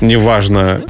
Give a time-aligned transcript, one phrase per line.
[0.00, 0.82] неважно,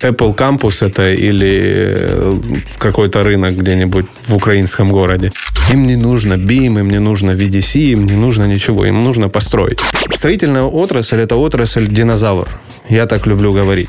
[0.00, 2.40] Apple Campus это или э,
[2.78, 5.30] какой-то рынок где-нибудь в украинском городе.
[5.70, 9.80] Им не нужно BIM, им не нужно VDC, им не нужно ничего, им нужно построить.
[10.14, 12.48] Строительная отрасль– это отрасль динозавр.
[12.88, 13.88] Я так люблю говорить.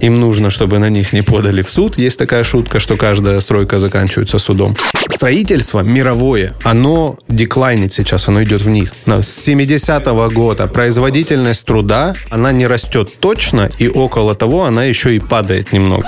[0.00, 1.98] Им нужно, чтобы на них не подали в суд.
[1.98, 4.76] Есть такая шутка, что каждая стройка заканчивается судом.
[5.08, 8.92] Строительство мировое, оно деклайнит сейчас, оно идет вниз.
[9.06, 15.18] С 70-го года производительность труда, она не растет точно, и около того она еще и
[15.18, 16.06] падает немного.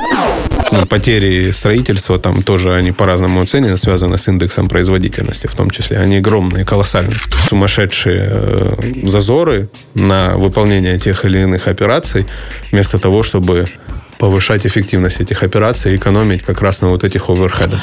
[0.88, 5.98] Потери строительства там тоже они по-разному оценены, связаны с индексом производительности в том числе.
[5.98, 7.16] Они огромные, колоссальные.
[7.48, 12.26] Сумасшедшие э, зазоры на выполнение тех или иных операций,
[12.70, 13.66] вместо того, чтобы
[14.22, 17.80] повышать эффективность этих операций и экономить как раз на вот этих оверхедах.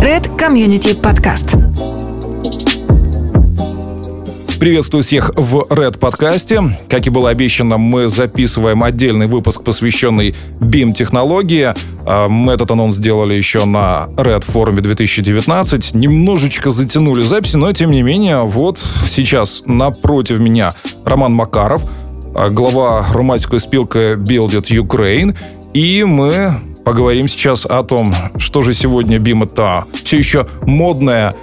[0.00, 1.60] Red Community Podcast.
[4.60, 6.62] Приветствую всех в Red подкасте.
[6.88, 11.74] Как и было обещано, мы записываем отдельный выпуск, посвященный BIM-технологии.
[12.06, 15.94] А, мы этот анонс сделали еще на Red форуме 2019.
[15.94, 18.78] Немножечко затянули записи, но тем не менее, вот
[19.08, 21.82] сейчас напротив меня Роман Макаров—
[22.34, 25.36] глава руматской спилки Build It Ukraine.
[25.72, 26.54] И мы
[26.84, 31.34] поговорим сейчас о том, что же сегодня BIM это все еще модная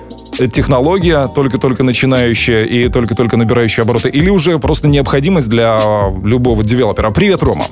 [0.54, 5.80] технология, только-только начинающая и только-только набирающая обороты, или уже просто необходимость для
[6.24, 7.12] любого девелопера.
[7.12, 7.66] Привет, Рома.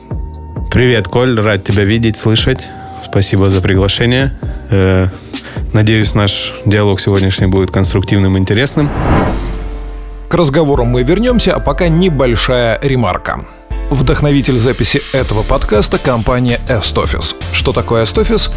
[0.72, 2.68] Привет, Коль, рад тебя видеть, слышать.
[3.06, 4.38] Спасибо за приглашение.
[4.70, 5.08] Э,
[5.74, 8.90] надеюсь, наш диалог сегодняшний будет конструктивным и интересным.
[10.30, 13.48] К разговору мы вернемся, а пока небольшая ремарка.
[13.90, 17.36] Вдохновитель записи этого подкаста– компания Estoffice.
[17.52, 18.52] Что такое Estoffice?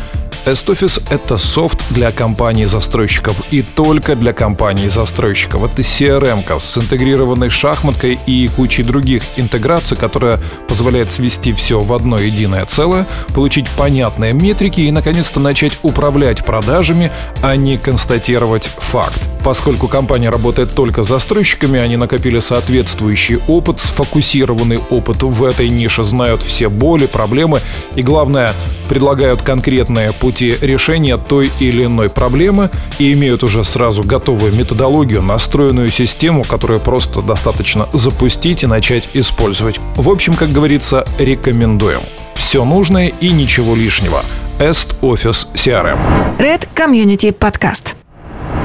[0.44, 5.62] S-Office— это софт для компаний-застройщиков и только для компаний-застройщиков.
[5.62, 12.18] Это CRM с интегрированной шахматкой и кучей других интеграций, которая позволяет свести все в одно
[12.18, 19.20] единое целое, получить понятные метрики и, наконец-то, начать управлять продажами, а не констатировать факт.
[19.44, 26.04] Поскольку компания работает только с застройщиками, они накопили соответствующий опыт, сфокусированный опыт в этой нише,
[26.04, 27.60] знают все боли, проблемы
[27.94, 28.52] и, главное,
[28.92, 35.88] предлагают конкретные пути решения той или иной проблемы и имеют уже сразу готовую методологию, настроенную
[35.88, 39.80] систему, которую просто достаточно запустить и начать использовать.
[39.96, 42.00] В общем, как говорится, рекомендуем.
[42.34, 44.26] Все нужное и ничего лишнего.
[44.58, 45.98] Est Office CRM.
[46.38, 48.01] Red Community Podcast.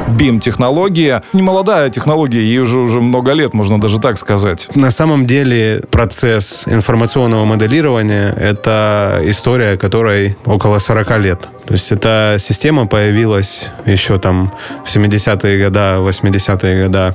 [0.08, 1.24] BIM-технология.
[1.34, 4.68] Не молодая технология, ей уже, уже много лет, можно даже так сказать.
[4.76, 11.50] На самом деле процесс информационного моделирования— это история, которой около 40 лет.
[11.66, 14.52] То есть эта система появилась еще там
[14.86, 17.14] в 70-е годы, 80-е годы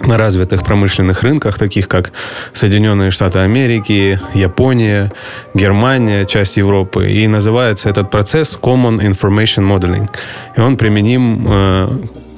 [0.00, 2.12] на развитых промышленных рынках, таких как
[2.52, 5.12] Соединенные Штаты Америки, Япония,
[5.54, 7.10] Германия, часть Европы.
[7.10, 10.08] И называется этот процесс Common Information Modeling.
[10.56, 11.88] И он применим э,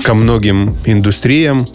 [0.02, 1.66] ко многим индустриям,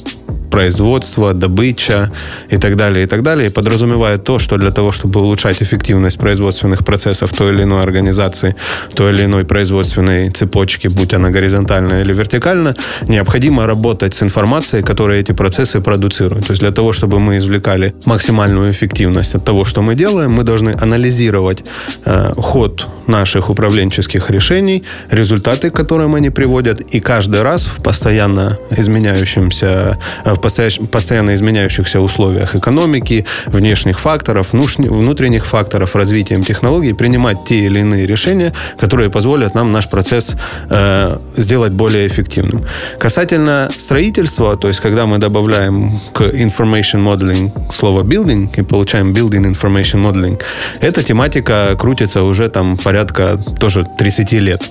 [0.49, 2.11] производство, добыча
[2.49, 6.17] и так далее, и так далее, и подразумевает то, что для того, чтобы улучшать эффективность
[6.17, 8.55] производственных процессов той или иной организации,
[8.93, 12.75] той или иной производственной цепочки, будь она горизонтальная или вертикальная,
[13.07, 16.47] необходимо работать с информацией, которая эти процессы продуцирует.
[16.47, 20.43] То есть для того, чтобы мы извлекали максимальную эффективность от того, что мы делаем, мы
[20.43, 21.63] должны анализировать
[22.05, 28.57] э, ход наших управленческих решений, результаты, к которым они приводят, и каждый раз в постоянно
[28.77, 37.65] изменяющемся, э, в постоянно изменяющихся условиях экономики, внешних факторов, внутренних факторов, развитием технологий принимать те
[37.65, 40.35] или иные решения, которые позволят нам наш процесс
[40.69, 42.65] э, сделать более эффективным.
[42.99, 49.45] Касательно строительства, то есть когда мы добавляем к information modeling слово building и получаем building
[49.51, 50.41] information modeling,
[50.81, 54.61] эта тематика крутится уже там порядка тоже 30 лет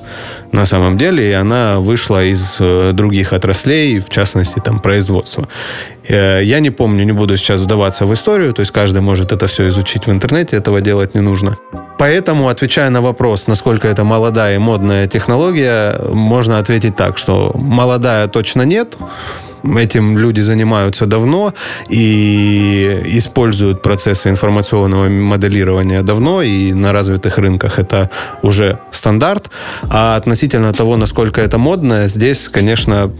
[0.52, 5.48] на самом деле, и она вышла из э, других отраслей, в частности, там, производства.
[6.08, 9.46] Э, я не помню, не буду сейчас вдаваться в историю, то есть каждый может это
[9.46, 11.56] все изучить в интернете, этого делать не нужно.
[11.98, 18.28] Поэтому, отвечая на вопрос, насколько это молодая и модная технология, можно ответить так, что молодая
[18.28, 18.96] точно нет,
[19.64, 21.54] Этим люди занимаются давно
[21.88, 28.10] и используют процессы информационного моделирования давно, и на развитых рынках это
[28.42, 29.50] уже стандарт.
[29.90, 33.10] А относительно того, насколько это модно, здесь, конечно,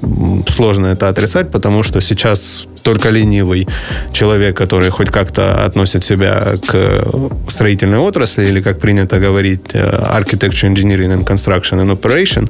[0.49, 3.67] сложно это отрицать, потому что сейчас только ленивый
[4.13, 7.03] человек, который хоть как-то относит себя к
[7.49, 12.49] строительной отрасли, или, как принято говорить, э, Architecture, Engineering and Construction and Operation,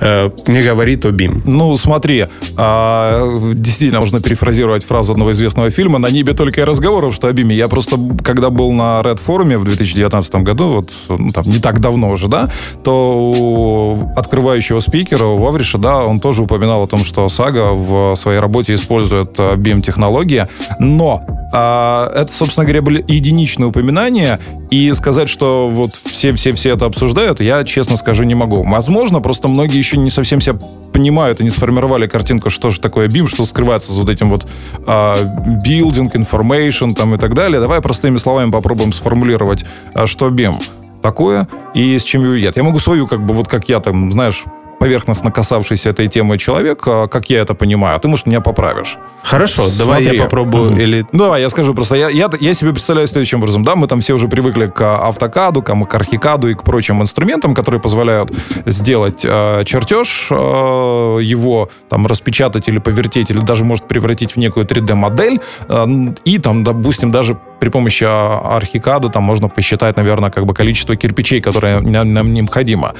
[0.00, 1.40] э, не говорит о BIM.
[1.46, 2.26] Ну, смотри,
[2.56, 7.32] а, действительно, можно перефразировать фразу одного известного фильма «На небе только и разговоров, что о
[7.32, 7.54] BIM».
[7.54, 11.80] Я просто, когда был на Red форуме в 2019 году, вот ну, там, не так
[11.80, 12.50] давно уже, да,
[12.84, 18.16] то у открывающего спикера, у Вавриша, да, он тоже упоминал о том, что Сага в
[18.16, 20.46] своей работе использует BIM-технологии,
[20.78, 24.40] но а, это, собственно говоря, были единичные упоминания,
[24.70, 28.62] и сказать, что вот все-все-все это обсуждают, я, честно скажу, не могу.
[28.64, 30.58] Возможно, просто многие еще не совсем себя
[30.92, 34.46] понимают и не сформировали картинку, что же такое BIM, что скрывается за вот этим вот
[34.86, 35.16] а,
[35.64, 37.60] building, information там и так далее.
[37.60, 39.64] Давай простыми словами попробуем сформулировать,
[39.94, 40.56] а, что BIM
[41.02, 42.56] такое и с чем его едят.
[42.56, 44.42] Я могу свою, как бы, вот как я там, знаешь,
[44.78, 48.98] поверхностно касавшийся этой темы человек, а, как я это понимаю, а ты, может, меня поправишь.
[49.22, 49.78] Хорошо, Смотри.
[49.78, 50.72] давай я попробую.
[50.72, 50.80] Угу.
[50.80, 51.06] Или...
[51.12, 51.96] Ну, давай, я скажу просто.
[51.96, 53.64] Я, я, я себе представляю следующим образом.
[53.64, 57.54] Да, мы там все уже привыкли к автокаду, к, к архикаду и к прочим инструментам,
[57.54, 58.30] которые позволяют
[58.66, 64.66] сделать э, чертеж, э, его там распечатать или повертеть, или даже может превратить в некую
[64.66, 65.86] 3D-модель, э,
[66.24, 71.40] и там, допустим, даже при помощи архикада там можно посчитать, наверное, как бы количество кирпичей,
[71.40, 72.94] которые нам, нам необходимо.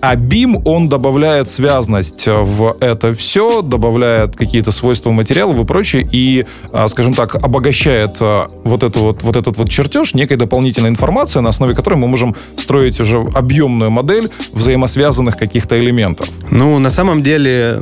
[0.00, 6.46] А BIM, он добавляет связность в это все, добавляет какие-то свойства материалов и прочее, и,
[6.72, 11.42] а, скажем так, обогащает а, вот, эту вот, вот этот вот чертеж некой дополнительной информацией,
[11.42, 16.28] на основе которой мы можем строить уже объемную модель взаимосвязанных каких-то элементов.
[16.50, 17.80] Ну, на самом деле,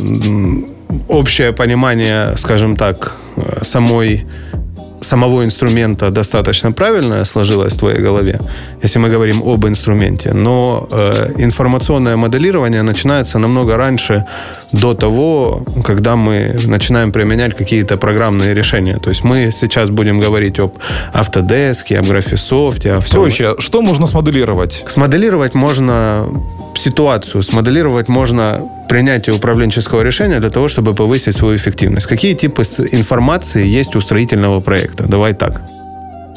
[1.09, 3.17] общее понимание, скажем так,
[3.63, 4.27] самой
[5.01, 8.41] самого инструмента достаточно правильно сложилось в твоей голове,
[8.83, 14.25] если мы говорим об инструменте, но э, информационное моделирование начинается намного раньше,
[14.73, 18.99] до того, когда мы начинаем применять какие-то программные решения.
[18.99, 20.73] То есть мы сейчас будем говорить об
[21.15, 23.21] Autodesk, об Graphisoft, о всем.
[23.21, 24.85] Проще, что можно смоделировать?
[24.87, 26.27] Смоделировать можно
[26.75, 32.07] ситуацию, смоделировать можно принятие управленческого решения для того, чтобы повысить свою эффективность.
[32.07, 32.63] Какие типы
[32.93, 35.05] информации есть у строительного проекта?
[35.09, 35.63] Давай так.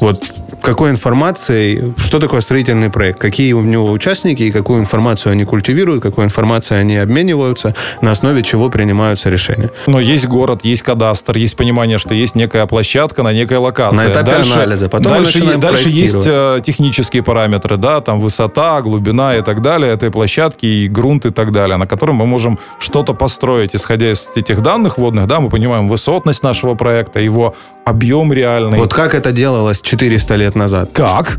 [0.00, 0.24] Вот
[0.62, 6.02] какой информацией, что такое строительный проект, какие у него участники и какую информацию они культивируют,
[6.02, 9.70] какой информацией они обмениваются, на основе чего принимаются решения.
[9.86, 14.06] Но есть город, есть кадастр, есть понимание, что есть некая площадка на некой локации.
[14.06, 14.88] На этапе дальше, анализа.
[14.88, 20.10] Потом дальше, дальше есть э, технические параметры, да, там высота, глубина и так далее этой
[20.10, 24.62] площадки, и грунт и так далее, на котором мы можем что-то построить, исходя из этих
[24.62, 27.54] данных водных, да, мы понимаем высотность нашего проекта, его
[27.84, 28.78] объем реальный.
[28.78, 30.90] Вот как это делалось 400 лет назад?
[30.92, 31.38] Как?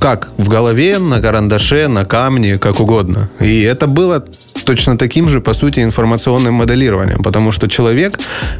[0.00, 0.28] Как?
[0.36, 3.28] В голове, на карандаше, на камне, как угодно.
[3.40, 4.24] И это было
[4.64, 8.18] точно таким же, по сути, информационным моделированием, потому что человек,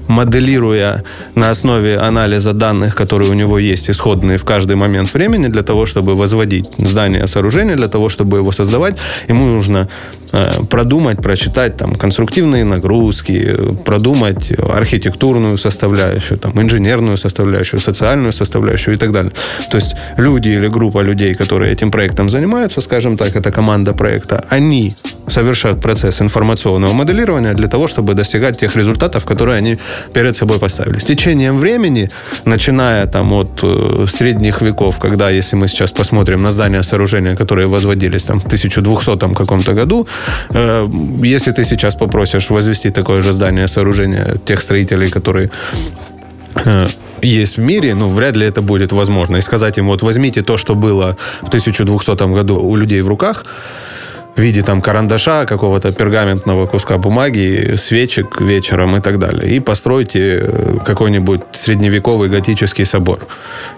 [0.09, 1.03] моделируя
[1.35, 5.87] на основе анализа данных, которые у него есть, исходные в каждый момент времени, для того,
[5.87, 8.97] чтобы возводить здание, сооружение, для того, чтобы его создавать,
[9.29, 9.89] ему нужно
[10.37, 18.99] Э, продумать, прочитать там конструктивные нагрузки, продумать архитектурную составляющую, там, инженерную составляющую, социальную составляющую и
[18.99, 19.33] так далее.
[19.71, 19.84] То есть
[20.17, 24.95] люди или группа людей, которые этим проектом занимаются, скажем так, это команда проекта, они
[25.29, 29.79] совершают процесс информационного моделирования для того, чтобы достигать тех результатов, которые они
[30.13, 30.99] перед собой поставили.
[30.99, 32.11] С течением времени,
[32.45, 37.67] начиная там от э, средних веков, когда, если мы сейчас посмотрим на здания сооружения, которые
[37.67, 40.07] возводились там в 1200 каком-то году,
[40.55, 40.89] Э,
[41.23, 45.51] если ты сейчас попросишь возвести такое же здание, сооружение тех строителей, которые
[46.65, 46.87] э,
[47.27, 49.37] есть в мире, ну, вряд ли это будет возможно.
[49.37, 53.45] И сказать им, вот возьмите то, что было в 1200 году у людей в руках,
[54.37, 59.57] в виде там карандаша, какого-то пергаментного куска бумаги, свечек вечером и так далее.
[59.57, 63.19] И постройте э, какой-нибудь средневековый готический собор.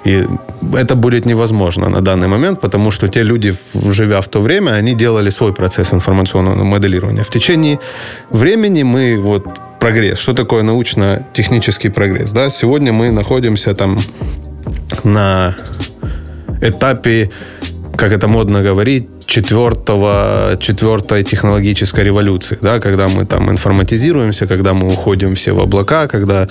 [0.05, 0.27] И
[0.75, 4.95] это будет невозможно на данный момент, потому что те люди, живя в то время, они
[4.95, 7.23] делали свой процесс информационного моделирования.
[7.23, 7.79] В течение
[8.31, 9.47] времени мы вот
[9.87, 10.19] прогресс.
[10.19, 12.33] Что такое научно-технический прогресс?
[12.33, 12.51] Да?
[12.51, 14.01] Сегодня мы находимся там
[15.05, 15.55] на
[16.61, 17.31] этапе,
[17.97, 24.93] как это модно говорить, четвертого, четвертой технологической революции, да, когда мы там информатизируемся, когда мы
[24.93, 26.49] уходим все в облака, когда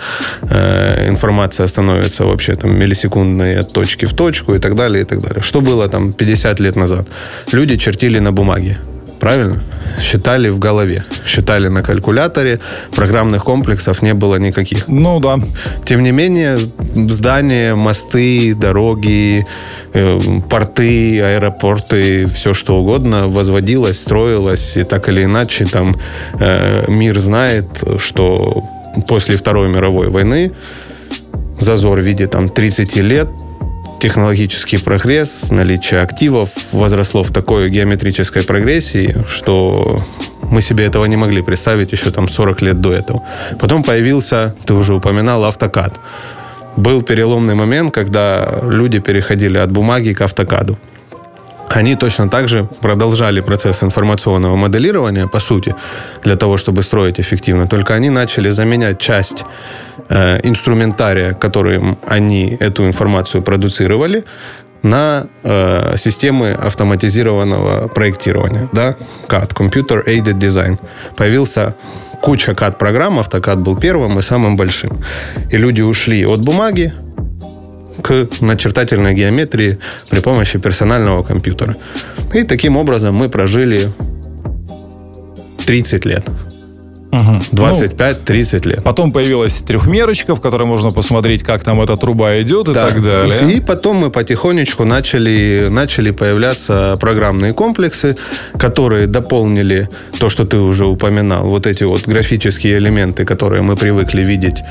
[0.49, 5.19] э, информация становится вообще там миллисекундной от точки в точку и так далее, и так
[5.19, 5.41] далее.
[5.41, 7.07] Что было там 50 лет назад?
[7.51, 8.77] Люди чертили на бумаге
[9.25, 9.59] правильно?
[10.01, 12.59] Считали в голове, считали на калькуляторе,
[12.95, 14.87] программных комплексов не было никаких.
[14.87, 15.39] Ну да.
[15.83, 16.59] Тем не менее,
[17.09, 19.47] здания, мосты, дороги,
[19.93, 25.95] э, порты, аэропорты, все что угодно возводилось, строилось, и так или иначе там
[26.39, 27.65] э, мир знает,
[27.97, 28.63] что
[29.07, 30.51] после Второй мировой войны
[31.59, 33.27] зазор в виде там 30 лет,
[33.99, 40.03] технологический прогресс, наличие активов возросло в такой геометрической прогрессии, что
[40.41, 43.23] мы себе этого не могли представить еще там 40 лет до этого.
[43.59, 45.93] Потом появился, ты уже упоминал, автокад.
[46.77, 50.77] Был переломный момент, когда люди переходили от бумаги к автокаду
[51.69, 55.75] они точно так же продолжали процесс информационного моделирования, по сути,
[56.23, 57.67] для того, чтобы строить эффективно.
[57.67, 59.43] Только они начали заменять часть
[60.09, 64.23] э, инструментария, которым они эту информацию продуцировали,
[64.83, 68.95] на э, системы автоматизированного проектирования, да,
[69.27, 70.79] CAD, Computer Aided Design.
[71.17, 71.73] Появился
[72.21, 74.91] куча CAD-программ, AutoCAD был первым и самым большим.
[75.51, 76.93] И люди ушли от бумаги
[78.01, 81.75] к начертательной геометрии при помощи персонального компьютера.
[82.33, 83.89] И таким образом мы прожили
[85.65, 86.25] 30 лет.
[87.51, 88.83] 25-30 ну, лет.
[88.83, 92.87] Потом появилась трехмерочка, в которой можно посмотреть, как там эта труба идет и да.
[92.87, 93.53] так далее.
[93.53, 98.17] И потом мы потихонечку начали, начали появляться программные комплексы,
[98.57, 104.21] которые дополнили то, что ты уже упоминал, вот эти вот графические элементы, которые мы привыкли
[104.21, 104.63] видеть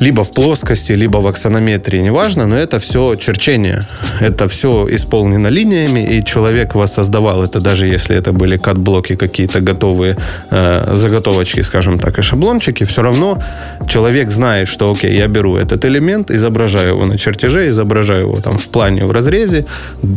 [0.00, 3.86] либо в плоскости, либо в аксонометрии, неважно, но это все черчение.
[4.20, 10.16] Это все исполнено линиями, и человек воссоздавал это, даже если это были кат-блоки, какие-то готовые
[10.50, 13.42] э, заготовочки, скажем так, и шаблончики, все равно
[13.88, 18.58] человек знает, что, окей, я беру этот элемент, изображаю его на чертеже, изображаю его там
[18.58, 19.64] в плане, в разрезе,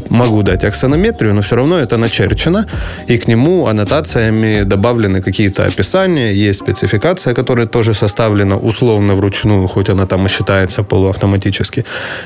[0.09, 2.65] могу дать аксонометрию, но все равно это начерчено,
[3.07, 9.90] и к нему аннотациями добавлены какие-то описания, есть спецификация, которая тоже составлена условно вручную хоть
[9.90, 11.86] она там и считается полуавтоматически,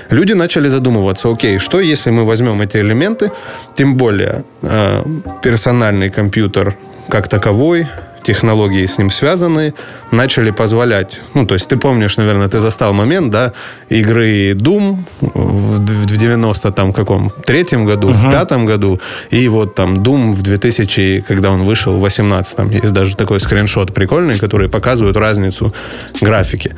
[0.09, 3.31] люди начали задумываться, окей, что если мы возьмем эти элементы,
[3.75, 5.03] тем более э,
[5.43, 6.75] персональный компьютер
[7.09, 7.85] как таковой,
[8.23, 9.73] технологии с ним связаны,
[10.11, 13.53] начали позволять, ну, то есть ты помнишь, наверное, ты застал момент, да,
[13.89, 18.29] игры Doom в 90 там каком, третьем году, uh-huh.
[18.29, 18.99] в пятом году,
[19.31, 23.39] и вот там Doom в 2000, когда он вышел в 18 там есть даже такой
[23.39, 25.73] скриншот прикольный, который показывает разницу
[26.21, 26.75] графики.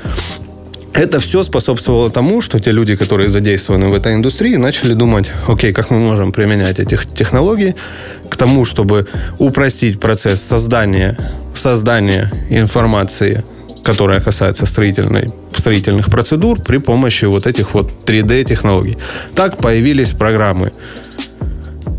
[0.95, 5.73] Это все способствовало тому, что те люди, которые задействованы в этой индустрии, начали думать, окей,
[5.73, 7.75] как мы можем применять эти технологии
[8.29, 9.05] к тому, чтобы
[9.37, 11.17] упростить процесс создания,
[11.53, 13.43] создания информации,
[13.83, 18.97] которая касается строительной, строительных процедур при помощи вот этих вот 3D-технологий.
[19.35, 20.71] Так появились программы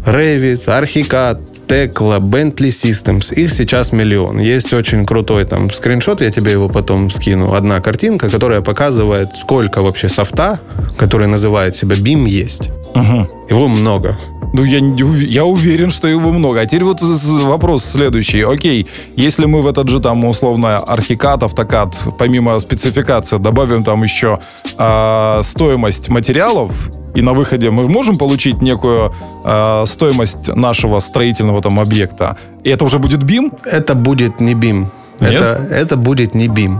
[0.07, 3.35] Revit, Archicad, Tekla, Bentley Systems.
[3.35, 4.39] Их сейчас миллион.
[4.39, 7.55] Есть очень крутой там скриншот, я тебе его потом скину.
[7.55, 10.61] Одна картинка, которая показывает, сколько вообще софта,
[10.97, 12.71] который называет себя BIM, есть.
[12.95, 13.29] Угу.
[13.51, 14.17] Его много.
[14.57, 16.61] Ну, я, я уверен, что его много.
[16.61, 18.41] А теперь вот вопрос следующий.
[18.41, 24.39] Окей, если мы в этот же там условно архикад, автокад, помимо спецификации, добавим там еще
[24.79, 26.71] э, стоимость материалов,
[27.15, 29.13] и на выходе мы можем получить некую
[29.45, 32.39] э, стоимость нашего строительного там объекта.
[32.65, 33.53] И это уже будет BIM?
[33.67, 34.87] Это будет не BIM.
[35.21, 35.33] Нет?
[35.33, 36.79] Это, это будет не BIM.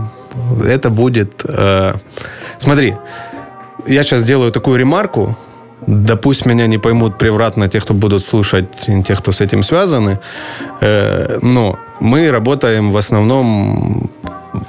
[0.65, 1.45] Это будет...
[1.47, 1.93] Э,
[2.57, 2.95] смотри,
[3.85, 5.37] я сейчас сделаю такую ремарку.
[5.87, 8.65] Да пусть меня не поймут превратно те, кто будут слушать,
[9.05, 10.19] те, кто с этим связаны.
[10.81, 14.09] Э, но мы работаем в основном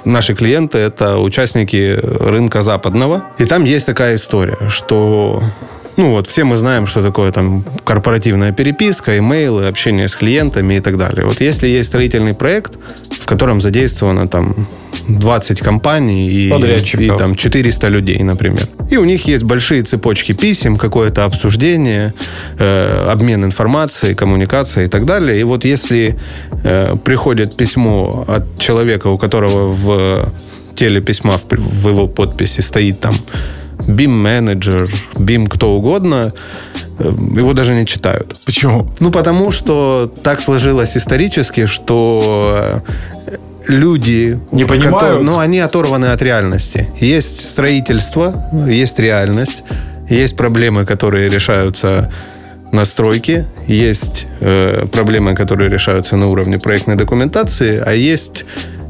[0.05, 3.23] наши клиенты это участники рынка западного.
[3.37, 5.43] И там есть такая история, что
[5.99, 10.79] ну вот все мы знаем, что такое там корпоративная переписка, имейлы, общение с клиентами и
[10.79, 11.25] так далее.
[11.25, 12.77] Вот если есть строительный проект,
[13.19, 14.65] в котором задействовано там
[15.09, 16.47] 20 компаний и,
[16.99, 18.69] и там 400 людей, например.
[18.89, 22.13] И у них есть большие цепочки писем, какое-то обсуждение,
[22.57, 25.41] э, обмен информацией, коммуникация и так далее.
[25.41, 26.17] И вот если
[26.63, 30.31] э, приходит письмо от человека, у которого в
[30.75, 33.15] теле письма, в, в его подписи стоит там
[33.89, 36.31] BIM-менеджер, BIM кто угодно,
[36.99, 38.35] э, его даже не читают.
[38.45, 38.91] Почему?
[38.99, 42.81] Ну, потому что так сложилось исторически, что
[43.67, 44.39] люди...
[44.51, 44.93] Не понимают?
[44.93, 46.87] Которые, ну, они оторваны от реальности.
[46.99, 49.63] Есть строительство, есть реальность,
[50.09, 52.11] есть проблемы, которые решаются
[52.71, 58.45] на стройке, есть э, проблемы, которые решаются на уровне проектной документации, а есть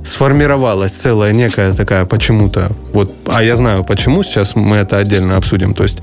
[0.10, 5.74] сформировалась целая некая такая почему-то, вот, а я знаю почему, сейчас мы это отдельно обсудим,
[5.74, 6.00] то есть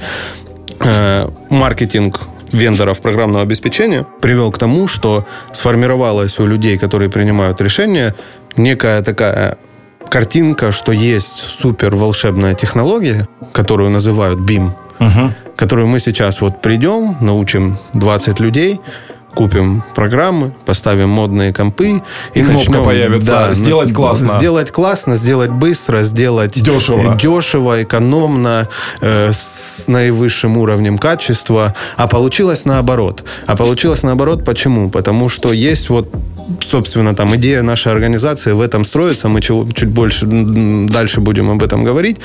[0.80, 2.20] э, маркетинг
[2.52, 8.14] вендоров программного обеспечения привел к тому, что сформировалась у людей, которые принимают решения,
[8.56, 9.58] некая такая
[10.08, 14.70] картинка, что есть супер волшебная технология, которую называют BIM,
[15.00, 15.32] угу.
[15.56, 18.80] которую мы сейчас вот придем, научим 20 людей,
[19.36, 22.00] купим программы, поставим модные компы
[22.34, 23.30] и, и кнопка появится.
[23.30, 24.28] Да, сделать классно.
[24.28, 28.68] Сделать классно, сделать быстро, сделать дешево, дешево экономно,
[29.02, 31.74] э, с наивысшим уровнем качества.
[31.96, 33.24] А получилось наоборот.
[33.46, 34.88] А получилось наоборот почему?
[34.88, 36.08] Потому что есть вот
[36.60, 39.28] собственно, там идея нашей организации в этом строится.
[39.28, 42.16] Мы чуть больше дальше будем об этом говорить.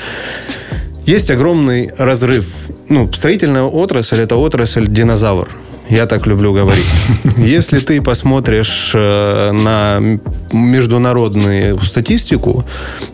[1.04, 2.46] Есть огромный разрыв.
[2.88, 5.48] Ну, строительная отрасль– это отрасль динозавр.
[5.90, 6.86] Я так люблю говорить.
[7.36, 10.00] Если ты посмотришь э, на
[10.52, 12.64] международную статистику,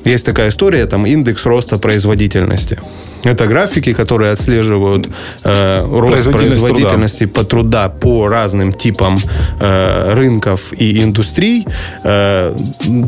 [0.05, 2.79] есть такая история, там индекс роста производительности.
[3.25, 5.09] Это графики, которые отслеживают
[5.45, 7.33] э, рост производительности труда.
[7.35, 9.19] по труда по разным типам
[9.61, 11.67] э, рынков и индустрий
[12.05, 12.55] э,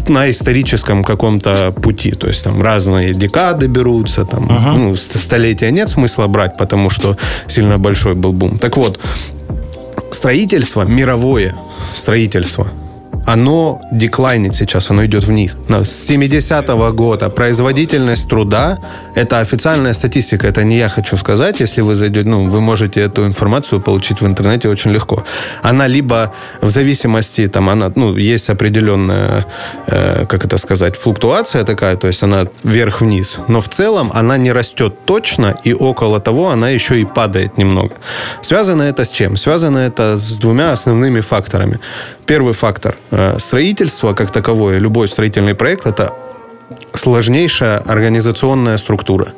[0.08, 2.12] на историческом каком-то пути.
[2.12, 4.76] То есть там разные декады берутся, там uh-huh.
[4.76, 8.58] ну, столетия нет смысла брать, потому что сильно большой был бум.
[8.58, 8.98] Так вот,
[10.12, 11.54] строительство мировое
[11.94, 12.66] строительство
[13.26, 15.56] оно деклайнит сейчас, оно идет вниз.
[15.68, 18.78] С 70-го года производительность труда,
[19.14, 23.26] это официальная статистика, это не я хочу сказать, если вы зайдете, ну, вы можете эту
[23.26, 25.24] информацию получить в интернете очень легко.
[25.62, 29.46] Она либо в зависимости, там, она, ну, есть определенная,
[29.86, 34.52] э, как это сказать, флуктуация такая, то есть она вверх-вниз, но в целом она не
[34.52, 37.94] растет точно, и около того она еще и падает немного.
[38.42, 39.36] Связано это с чем?
[39.36, 41.78] Связано это с двумя основными факторами.
[42.30, 46.14] Первый фактор– Э, строительство как таковое, любой строительный проект, это
[46.92, 49.32] сложнейшая организационная структура.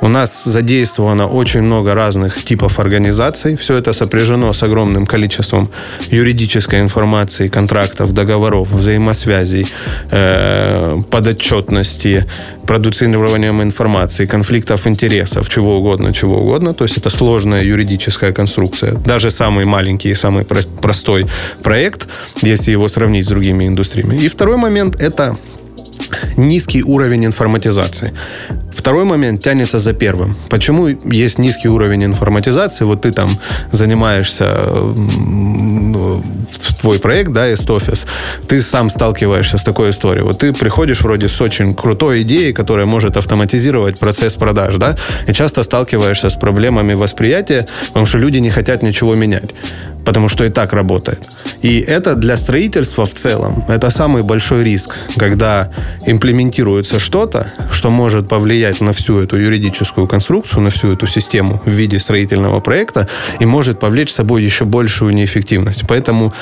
[0.00, 3.56] У нас задействовано очень много разных типов организаций.
[3.56, 5.70] Все это сопряжено с огромным количеством
[6.10, 9.66] юридической информации, контрактов, договоров, взаимосвязей,
[10.10, 12.26] э, подотчетности,
[12.66, 16.74] продуцированием информации, конфликтов интересов, чего угодно, чего угодно.
[16.74, 18.92] То есть это сложная юридическая конструкция.
[19.06, 21.26] Даже самый маленький и самый простой
[21.62, 22.06] проект,
[22.42, 24.16] если его сравнить с другими индустриями.
[24.16, 25.36] И второй момент– это
[26.36, 28.12] низкий уровень информатизации.
[28.72, 30.36] Второй момент тянется за первым.
[30.48, 32.84] Почему есть низкий уровень информатизации?
[32.84, 33.38] Вот ты там
[33.72, 34.56] занимаешься
[36.80, 38.06] твой проект, да, Estoфис,
[38.46, 40.22] ты сам сталкиваешься с такой историей.
[40.24, 45.32] Вот ты приходишь вроде с очень крутой идеей, которая может автоматизировать процесс продаж, да, и
[45.32, 49.50] часто сталкиваешься с проблемами восприятия, потому что люди не хотят ничего менять
[50.08, 51.20] потому что и так работает.
[51.60, 55.70] И это для строительства в целом, это самый большой риск, когда
[56.06, 61.70] имплементируется что-то, что может повлиять на всю эту юридическую конструкцию, на всю эту систему в
[61.70, 63.06] виде строительного проекта
[63.38, 65.82] и может повлечь с собой еще большую неэффективность.
[65.86, 66.32] Поэтому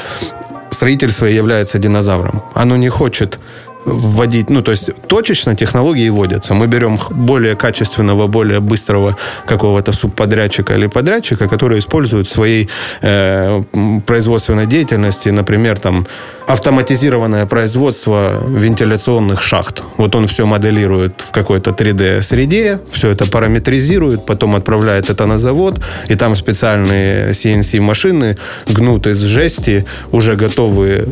[0.71, 2.45] строительство является динозавром.
[2.55, 3.41] Оно не хочет
[3.87, 6.55] вводить, ну, то есть точечно технологии вводятся.
[6.55, 12.69] Мы берем более качественного, более быстрого какого-то субподрядчика или подрядчика, который использует в своей
[13.03, 13.63] э,
[14.07, 16.07] производственной деятельности, например, там,
[16.47, 19.83] автоматизированное производство вентиляционных шахт.
[19.97, 25.81] Вот он все моделирует в какой-то 3D-среде, все это параметризирует, потом отправляет это на завод,
[26.09, 31.07] и там специальные CNC-машины гнут из жести уже готовые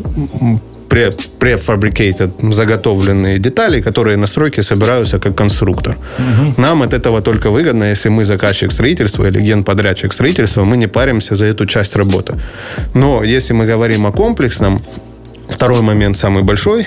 [1.39, 5.97] prefabricated, заготовленные детали, которые на стройке собираются как конструктор.
[6.19, 6.63] Угу.
[6.63, 11.35] Нам от этого только выгодно, если мы заказчик строительства или генподрядчик строительства, мы не паримся
[11.35, 12.35] за эту часть работы.
[12.95, 14.81] Но если мы говорим о комплексном,
[15.49, 16.87] второй момент самый большой,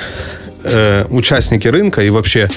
[0.63, 2.49] э, участники рынка и вообще,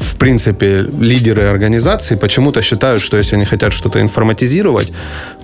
[0.00, 4.92] в принципе, лидеры организации почему-то считают, что если они хотят что-то информатизировать,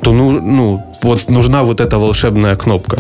[0.03, 2.99] то ну, ну, вот нужна вот эта волшебная кнопка.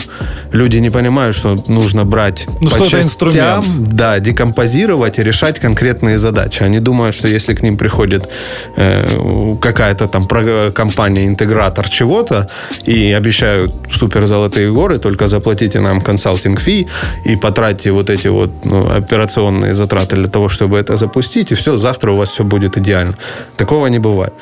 [0.53, 6.19] Люди не понимают, что нужно брать ну, по что частям, да, декомпозировать и решать конкретные
[6.19, 6.63] задачи.
[6.63, 8.29] Они думают, что если к ним приходит
[8.77, 10.27] э, какая-то там
[10.73, 12.49] компания-интегратор чего-то
[12.85, 16.87] и обещают супер золотые горы, только заплатите нам консалтинг фи
[17.25, 21.77] и потратьте вот эти вот ну, операционные затраты для того, чтобы это запустить, и все,
[21.77, 23.17] завтра у вас все будет идеально.
[23.57, 24.33] Такого не бывает.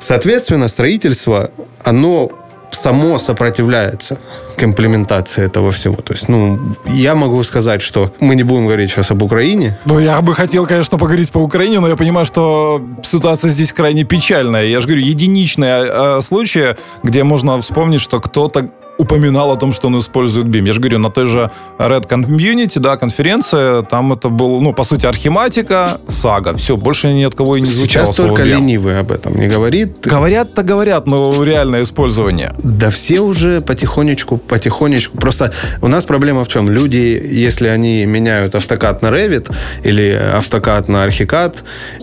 [0.00, 1.50] Соответственно, строительство,
[1.84, 2.30] оно
[2.70, 4.18] само сопротивляется
[4.56, 5.96] к имплементации этого всего.
[5.96, 9.78] То есть, ну, я могу сказать, что мы не будем говорить сейчас об Украине.
[9.84, 14.04] Ну, я бы хотел, конечно, поговорить по Украине, но я понимаю, что ситуация здесь крайне
[14.04, 14.64] печальная.
[14.64, 19.88] Я же говорю, единичные э, случаи, где можно вспомнить, что кто-то упоминал о том, что
[19.88, 20.66] он использует BIM.
[20.66, 24.84] Я же говорю, на той же Red Community, да, конференция, там это был, ну, по
[24.84, 26.52] сути, архиматика, сага.
[26.54, 28.56] Все, больше ни от кого и не звучало Сейчас только BIM.
[28.56, 30.00] ленивый об этом не говорит.
[30.02, 32.52] Говорят-то говорят, но реальное использование.
[32.62, 35.16] Да все уже потихонечку, потихонечку.
[35.16, 36.70] Просто у нас проблема в чем?
[36.70, 39.50] Люди, если они меняют автокад на Revit
[39.84, 41.54] или автокад на Archicad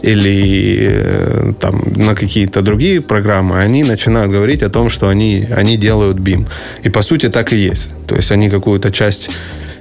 [0.02, 5.78] или э, там на какие-то другие программы, они начинают говорить о том, что они, они
[5.78, 6.48] делают BIM.
[6.84, 7.92] И по сути так и есть.
[8.08, 9.30] То есть они какую-то часть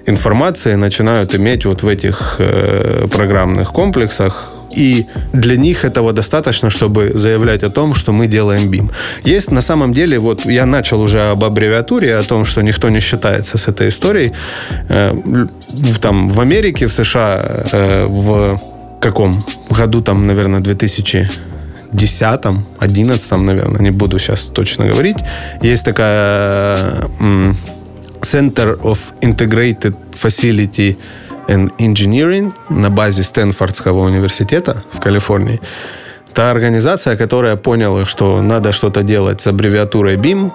[0.07, 7.11] информации начинают иметь вот в этих э, программных комплексах, и для них этого достаточно, чтобы
[7.15, 8.91] заявлять о том, что мы делаем BIM.
[9.25, 13.01] Есть на самом деле, вот я начал уже об аббревиатуре, о том, что никто не
[13.01, 14.33] считается с этой историей.
[14.89, 15.15] Э,
[16.01, 18.61] там в Америке, в США, э, в
[19.01, 21.31] каком году, там, наверное, 2000
[21.93, 22.41] 10
[22.79, 25.17] 11 наверное, не буду сейчас точно говорить.
[25.63, 26.93] Есть такая
[28.21, 30.97] Center of Integrated Facility
[31.49, 35.61] and Engineering на базе Стэнфордского университета в Калифорнии.
[36.33, 40.51] Та организация, которая поняла, что надо что-то делать с аббревиатурой BIM,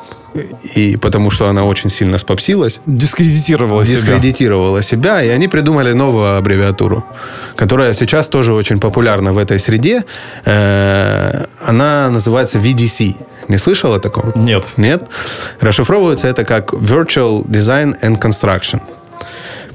[0.75, 2.79] и потому что она очень сильно спопсилась.
[2.85, 5.19] Дискредитировала, дискредитировала себя.
[5.19, 5.23] себя.
[5.23, 7.03] И они придумали новую аббревиатуру,
[7.55, 10.03] которая сейчас тоже очень популярна в этой среде.
[10.45, 13.15] Э, она называется VDC.
[13.47, 14.31] Не слышал о таком?
[14.35, 14.65] Нет.
[14.77, 15.09] Нет?
[15.59, 18.81] Расшифровывается это как Virtual Design and Construction.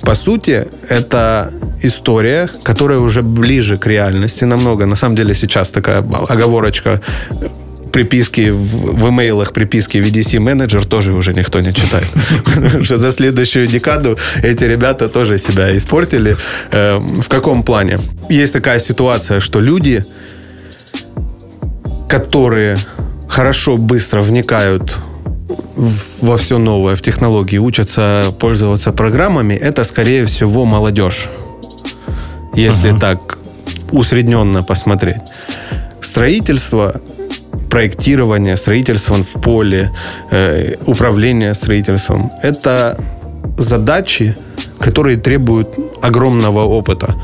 [0.03, 1.51] По сути, это
[1.83, 4.87] история, которая уже ближе к реальности намного.
[4.87, 7.01] На самом деле сейчас такая оговорочка
[7.93, 12.09] приписки в, в имейлах, приписки VDC менеджер тоже уже никто не читает.
[12.83, 16.37] Что за следующую декаду эти ребята тоже себя испортили.
[16.73, 17.99] Э, в каком плане?
[18.29, 20.05] Есть такая ситуация, что люди,
[22.09, 22.79] которые
[23.29, 24.97] хорошо, быстро вникают
[25.49, 31.29] во все новое, в технологии, учатся пользоваться программами, это, скорее всего, молодежь.
[32.55, 33.01] Если uh-huh.
[33.01, 33.39] так
[33.93, 35.23] усредненно посмотреть.
[36.01, 37.01] Строительство,
[37.71, 39.91] проектирование, строительство в поле,
[40.31, 42.99] э, управление строительством– это
[43.59, 44.37] задачи,
[44.79, 47.15] которые требуют огромного опыта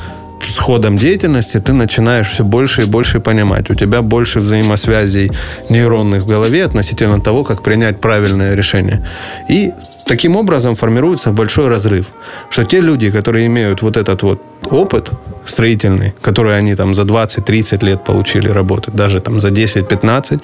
[0.43, 3.71] с ходом деятельности ты начинаешь все больше и больше понимать.
[3.71, 5.31] У тебя больше взаимосвязей
[5.69, 9.07] нейронных в голове относительно того, как принять правильное решение.
[9.49, 9.73] И
[10.07, 12.07] таким образом формируется большой разрыв.
[12.51, 15.11] Что те люди, которые имеют вот этот вот опыт
[15.45, 20.41] строительный, который они там за 20-30 лет получили работать, даже там за 10-15,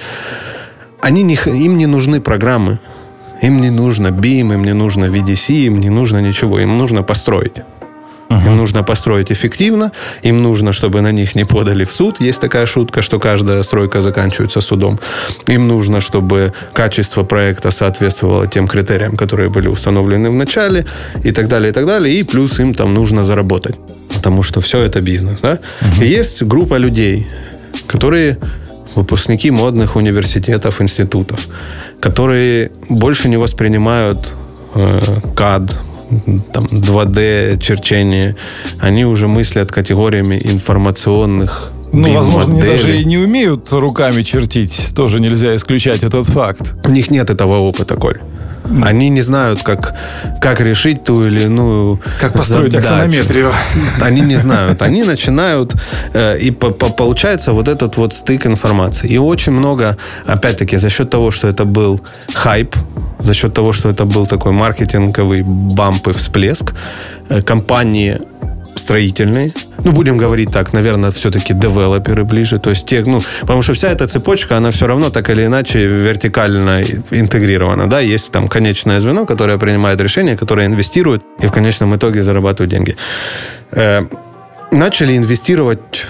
[1.01, 2.79] они не, им не нужны программы.
[3.43, 6.59] Им не нужно BIM, им не нужно VDC, им не нужно ничего.
[6.59, 7.63] Им нужно построить.
[8.29, 8.47] Uh-huh.
[8.47, 9.91] Им нужно построить эффективно,
[10.23, 12.21] им нужно, чтобы на них не подали в суд.
[12.21, 14.99] Есть такая шутка, что каждая стройка заканчивается судом.
[15.47, 20.85] Им нужно, чтобы качество проекта соответствовало тем критериям, которые были установлены в начале,
[21.25, 22.15] и так далее, и так далее.
[22.15, 23.77] И плюс им там нужно заработать,
[24.15, 25.41] потому что все это бизнес.
[25.41, 25.59] Да?
[25.81, 26.05] Uh-huh.
[26.05, 27.27] И есть группа людей,
[27.87, 28.37] которые
[28.95, 31.47] выпускники модных университетов, институтов,
[32.01, 34.29] которые больше не воспринимают
[34.75, 35.01] э,
[35.35, 35.73] CAD,
[36.53, 38.37] там 2D черчение,
[38.81, 44.93] они уже мыслят категориями информационных ну, возможно, они даже и не умеют руками чертить.
[44.95, 46.75] Тоже нельзя исключать этот факт.
[46.85, 48.19] У них нет этого опыта, Коль.
[48.83, 49.95] Они не знают, как,
[50.41, 52.93] как решить ту или иную Как построить задачу.
[52.93, 53.53] аксонометрию.
[54.03, 54.83] Они не знают.
[54.83, 55.75] Они начинают,
[56.13, 59.09] э, и по, по, получается вот этот вот стык информации.
[59.09, 62.01] И очень много, опять-таки, за счет того, что это был
[62.35, 62.77] хайп,
[63.29, 66.75] за счет того, что это был такой маркетинговый бамп и всплеск,
[67.29, 68.19] э, компании
[68.75, 69.53] строительные.
[69.85, 72.59] Ну, будем говорить так, наверное, все-таки девелоперы ближе.
[72.59, 75.87] То есть те, ну, потому что вся эта цепочка, она все равно так или иначе
[75.87, 77.87] вертикально интегрирована.
[77.87, 82.71] Да, есть там конечное звено, которое принимает решения, которое инвестирует и в конечном итоге зарабатывает
[82.71, 82.97] деньги.
[83.73, 84.05] Э,
[84.73, 86.07] начали инвестировать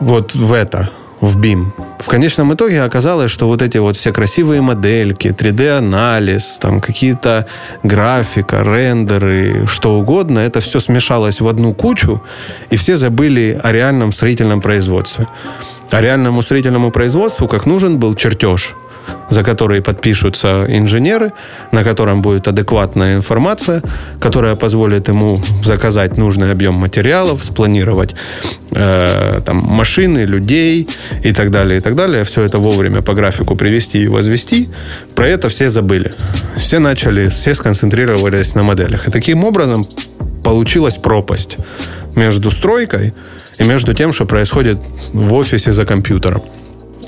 [0.00, 0.88] вот в это
[1.20, 1.66] в BIM.
[1.98, 7.46] В конечном итоге оказалось, что вот эти вот все красивые модельки, 3D-анализ, там какие-то
[7.82, 12.22] графика, рендеры, что угодно, это все смешалось в одну кучу,
[12.70, 15.26] и все забыли о реальном строительном производстве.
[15.90, 18.74] А реальному строительному производству как нужен был чертеж–
[19.30, 21.32] за который подпишутся инженеры,
[21.72, 23.82] на котором будет адекватная информация,
[24.20, 28.14] которая позволит ему заказать нужный объем материалов, спланировать
[28.72, 30.88] э, там, машины, людей
[31.24, 32.24] и так далее, и так далее.
[32.24, 34.68] Все это вовремя по графику привести и возвести.
[35.14, 36.12] Про это все забыли.
[36.56, 39.08] Все начали, все сконцентрировались на моделях.
[39.08, 39.86] И таким образом
[40.42, 41.56] получилась пропасть
[42.16, 43.14] между стройкой
[43.58, 44.78] и между тем, что происходит
[45.12, 46.42] в офисе за компьютером.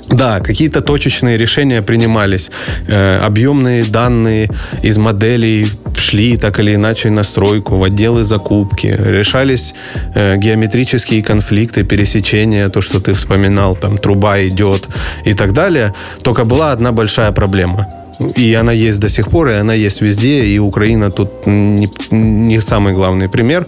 [0.09, 2.51] Да, какие-то точечные решения принимались.
[2.87, 4.49] Э, объемные данные
[4.83, 8.87] из моделей шли так или иначе на стройку, в отделы закупки.
[8.87, 9.73] Решались
[10.15, 14.89] э, геометрические конфликты, пересечения, то, что ты вспоминал, там труба идет
[15.25, 15.93] и так далее.
[16.21, 17.87] Только была одна большая проблема.
[18.35, 22.61] и она есть до сих пор, и она есть везде, и Украина тут не, не
[22.61, 23.65] самый главный пример.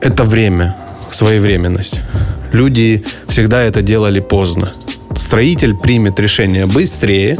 [0.00, 0.76] Это время,
[1.10, 2.00] своевременность.
[2.52, 4.72] Люди всегда это делали поздно.
[5.16, 7.38] Строитель примет решение быстрее,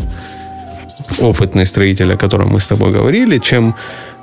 [1.19, 3.75] опытный строитель, о котором мы с тобой говорили, чем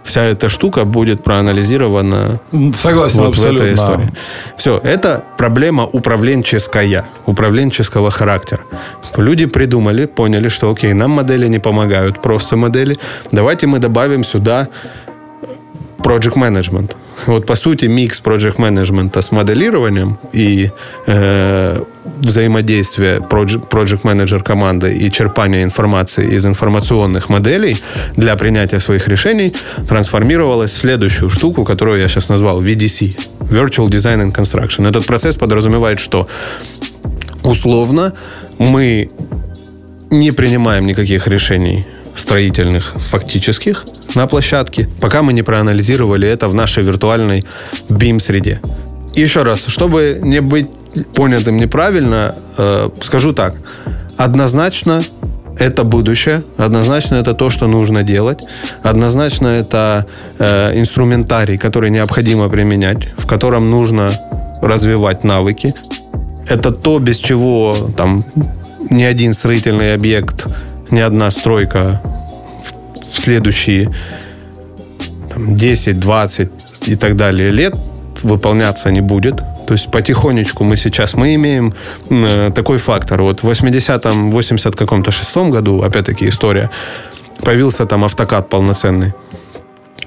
[0.04, 2.40] вся эта штука будет проанализирована
[2.74, 3.66] Согласен, вот абсолютно.
[3.66, 4.10] в этой истории.
[4.58, 8.62] Все, это проблема управленческая, управленческого характера.
[9.18, 12.98] Люди придумали, поняли, что окей, нам модели не помогают, просто модели.
[13.32, 14.68] Давайте мы добавим сюда
[16.04, 16.92] project management.
[17.28, 20.70] Вот по сути микс project management с моделированием и
[21.08, 21.84] э,
[22.22, 27.78] взаимодействие project, project manager команды и черпание информации из информационных моделей
[28.16, 29.54] для принятия своих решений
[29.88, 33.18] трансформировалось в следующую штуку, которую я сейчас назвал VDC.
[33.40, 34.88] Virtual Design and Construction.
[34.90, 36.28] Этот процесс подразумевает, что
[37.44, 38.14] условно
[38.58, 39.10] мы
[40.10, 46.84] не принимаем никаких решений строительных фактических на площадке, пока мы не проанализировали это в нашей
[46.84, 47.46] виртуальной
[47.90, 48.62] BIM-среде.
[49.16, 50.70] Еще раз, чтобы не быть
[51.14, 53.56] понятым неправильно, э, скажу так.
[54.18, 55.04] Однозначно
[55.60, 58.40] это будущее, однозначно это то, что нужно делать,
[58.84, 60.06] однозначно это
[60.40, 64.14] э, инструментарий, который необходимо применять, в котором нужно
[64.62, 65.74] развивать навыки.
[66.48, 68.26] Это то, без чего там
[68.90, 70.48] ни один строительный объект,
[70.92, 72.02] ни одна стройка
[73.10, 73.90] в следующие
[75.34, 76.50] там, 10, 20
[76.86, 77.76] и так далее лет
[78.24, 79.38] выполняться не будет.
[79.68, 81.74] То есть потихонечку мы сейчас, мы имеем
[82.10, 83.22] э, такой фактор.
[83.22, 86.70] Вот в 80-м, 80 каком-то шестом году, опять-таки история,
[87.42, 89.14] появился там автокад полноценный.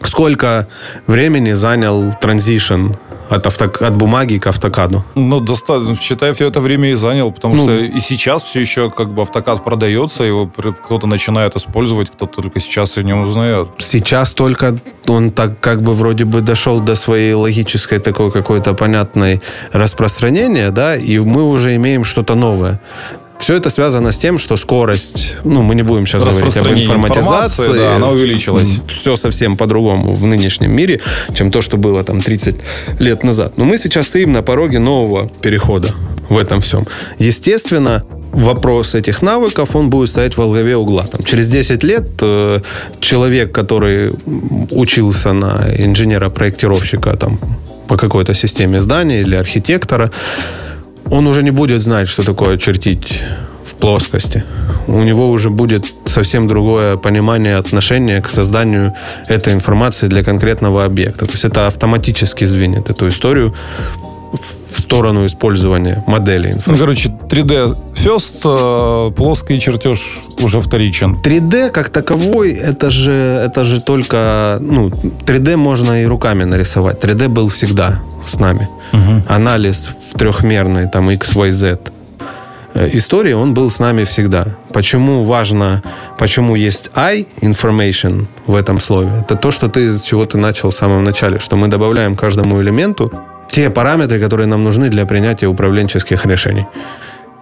[0.03, 0.69] Сколько
[1.07, 2.93] времени занял транзишн
[3.29, 5.05] от, авто, от бумаги к автокаду.
[5.15, 8.91] Ну, достаточно, считай, все это время и занял, потому ну, что и сейчас все еще
[8.91, 13.69] как бы автокад продается, его кто-то начинает использовать, кто-то только сейчас о нем узнает.
[13.79, 19.41] Сейчас только он так как бы вроде бы дошел до своей логической такой какой-то понятной
[19.73, 22.81] распространения, да, и мы уже имеем что-то новое.
[23.45, 27.77] Все это связано с тем, что скорость, ну, мы не будем сейчас говорить об информатизации,
[27.77, 28.81] да, она увеличилась.
[28.89, 31.03] Все совсем по-другому в нынешнем мире,
[31.35, 32.55] чем то, что было там 30
[33.01, 33.59] лет назад.
[33.59, 35.91] Но мы сейчас стоим на пороге нового перехода
[36.31, 36.87] в этом всем.
[37.19, 38.03] Естественно,
[38.33, 41.03] вопрос этих навыков, он будет стоять во главе угла.
[41.03, 42.61] Там, через 10 лет э,
[43.01, 44.15] человек, который
[44.71, 47.39] учился на инженера-проектировщика там,
[47.89, 50.11] по какой-то системе здания или архитектора,
[51.11, 53.23] он уже не будет знать, что такое чертить
[53.65, 54.45] в плоскости.
[54.87, 58.93] У него уже будет совсем другое понимание, отношение к созданию
[59.29, 61.27] этой информации для конкретного объекта.
[61.27, 63.55] То есть это автоматически сдвинет эту историю
[64.35, 66.57] в сторону использования модели.
[66.67, 71.17] Ну, короче, 3D first, э, плоский чертеж уже вторичен.
[71.23, 74.59] 3D как таковой, это же, это же только...
[74.61, 77.03] Ну, 3D можно и руками нарисовать.
[77.05, 78.69] 3D был всегда с нами.
[78.93, 79.23] Угу.
[79.29, 81.79] Анализ в трехмерной, там, X, Y, Z
[82.75, 84.47] истории, он был с нами всегда.
[84.73, 85.83] Почему важно,
[86.19, 90.71] почему есть I, information в этом слове, это то, что ты, с чего ты начал
[90.71, 93.11] в самом начале, что мы добавляем каждому элементу
[93.55, 96.67] те параметры, которые нам нужны для принятия управленческих решений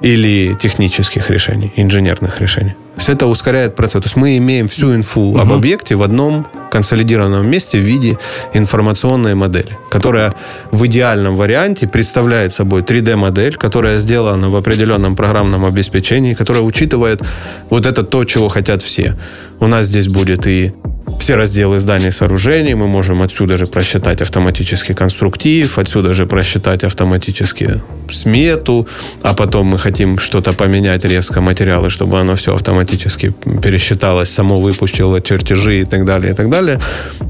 [0.02, 2.74] или технических решений, инженерных решений.
[2.98, 4.02] Все это ускоряет процесс.
[4.02, 5.38] То есть мы имеем всю инфу угу.
[5.38, 8.18] об объекте в одном консолидированном месте в виде
[8.52, 10.34] информационной модели, которая
[10.70, 17.22] в идеальном варианте представляет собой 3D-модель, которая сделана в определенном программном обеспечении, которая учитывает
[17.70, 19.16] вот это то, чего хотят все.
[19.60, 20.74] У нас здесь будет и
[21.18, 22.74] все разделы зданий и сооружений.
[22.74, 28.86] Мы можем отсюда же просчитать автоматический конструктив, отсюда же просчитать автоматически смету,
[29.22, 35.20] а потом мы хотим что-то поменять резко материалы, чтобы оно все автоматически пересчиталось, само выпустило
[35.20, 36.80] чертежи и так далее, и так далее.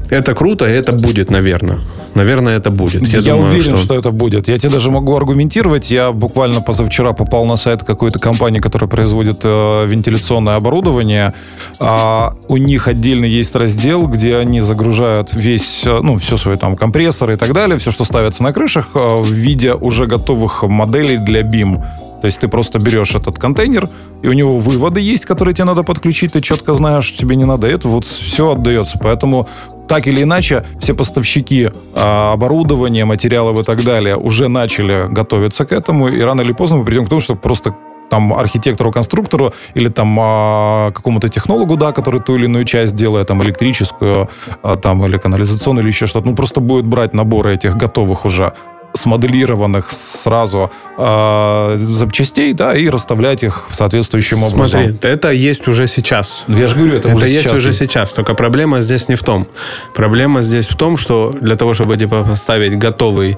[0.09, 1.79] Это круто, и это будет, наверное.
[2.15, 3.07] Наверное, это будет.
[3.07, 3.77] Я, Я думаю, уверен, что...
[3.77, 4.47] что это будет.
[4.47, 5.89] Я тебе даже могу аргументировать.
[5.89, 11.33] Я буквально позавчера попал на сайт какой-то компании, которая производит э, вентиляционное оборудование.
[11.79, 13.72] А у них отдельно есть раздел,
[14.07, 18.05] где они загружают весь, э, ну, все свои там компрессоры и так далее, все, что
[18.05, 21.83] ставится на крышах, э, в виде уже готовых моделей для BIM.
[22.23, 23.89] То есть ты просто берешь этот контейнер,
[24.21, 27.67] и у него выводы есть, которые тебе надо подключить, ты четко знаешь, тебе не надо
[27.67, 28.97] это, вот все отдается.
[28.97, 29.49] Поэтому
[29.89, 35.73] так или иначе, все поставщики а, оборудования, материалов и так далее уже начали готовиться к
[35.73, 37.75] этому, и рано или поздно мы придем к тому, что просто
[38.09, 43.41] там архитектору-конструктору или там а, какому-то технологу, да, который ту или иную часть делает, там
[43.43, 44.29] электрическую,
[44.61, 48.53] а, там или канализационную или еще что-то, ну просто будет брать наборы этих готовых уже
[48.93, 54.83] смоделированных сразу э, запчастей, да, и расставлять их соответствующим образом.
[54.83, 56.45] Смотри, это есть уже сейчас.
[56.47, 58.13] Я же говорю, это, это уже есть сейчас уже сейчас.
[58.13, 59.47] Только проблема здесь не в том.
[59.95, 63.37] Проблема здесь в том, что для того, чтобы типа поставить готовый,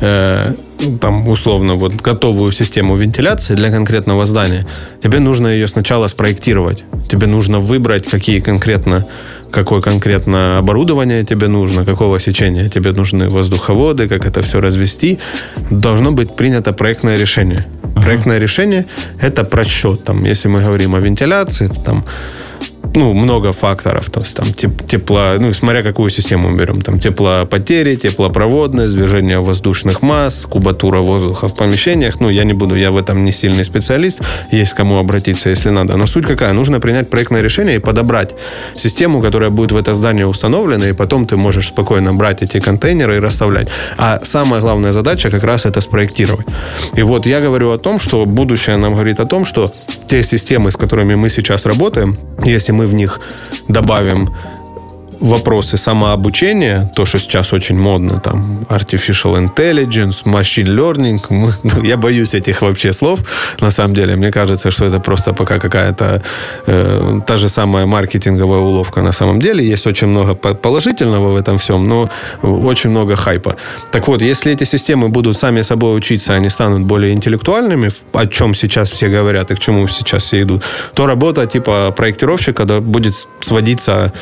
[0.00, 0.54] э,
[1.00, 4.66] там условно вот готовую систему вентиляции для конкретного здания,
[5.02, 6.84] тебе нужно ее сначала спроектировать.
[7.10, 9.06] Тебе нужно выбрать, какие конкретно
[9.54, 15.18] какое конкретно оборудование тебе нужно, какого сечения тебе нужны воздуховоды, как это все развести,
[15.70, 17.60] должно быть принято проектное решение.
[17.94, 18.84] Проектное решение–
[19.20, 20.04] это просчет.
[20.04, 22.04] Там, если мы говорим о вентиляции, это там
[22.94, 24.10] ну, много факторов.
[24.10, 26.80] То есть там теп- тепло, ну, смотря какую систему мы берем.
[26.80, 32.20] Там теплопотери, теплопроводность, движение воздушных масс, кубатура воздуха в помещениях.
[32.20, 34.20] Ну, я не буду, я в этом не сильный специалист.
[34.52, 35.96] Есть кому обратиться, если надо.
[35.96, 36.52] Но суть какая?
[36.52, 38.34] Нужно принять проектное решение и подобрать
[38.76, 43.16] систему, которая будет в это здание установлена, и потом ты можешь спокойно брать эти контейнеры
[43.16, 43.68] и расставлять.
[43.98, 46.46] А самая главная задача как раз это спроектировать.
[46.94, 49.72] И вот я говорю о том, что будущее нам говорит о том, что
[50.08, 53.20] те системы, с которыми мы сейчас работаем, если мы в них
[53.68, 54.34] добавим
[55.20, 61.20] вопросы самообучения, то, что сейчас очень модно, там, artificial intelligence, machine learning,
[61.62, 63.20] ну, я боюсь этих вообще слов,
[63.60, 66.22] на самом деле, мне кажется, что это просто пока какая-то
[66.66, 71.58] э, та же самая маркетинговая уловка на самом деле, есть очень много положительного в этом
[71.58, 72.08] всем, но
[72.42, 73.56] очень много хайпа.
[73.92, 78.54] Так вот, если эти системы будут сами собой учиться, они станут более интеллектуальными, о чем
[78.54, 80.62] сейчас все говорят и к чему сейчас все идут,
[80.94, 84.12] то работа типа проектировщика да, будет сводиться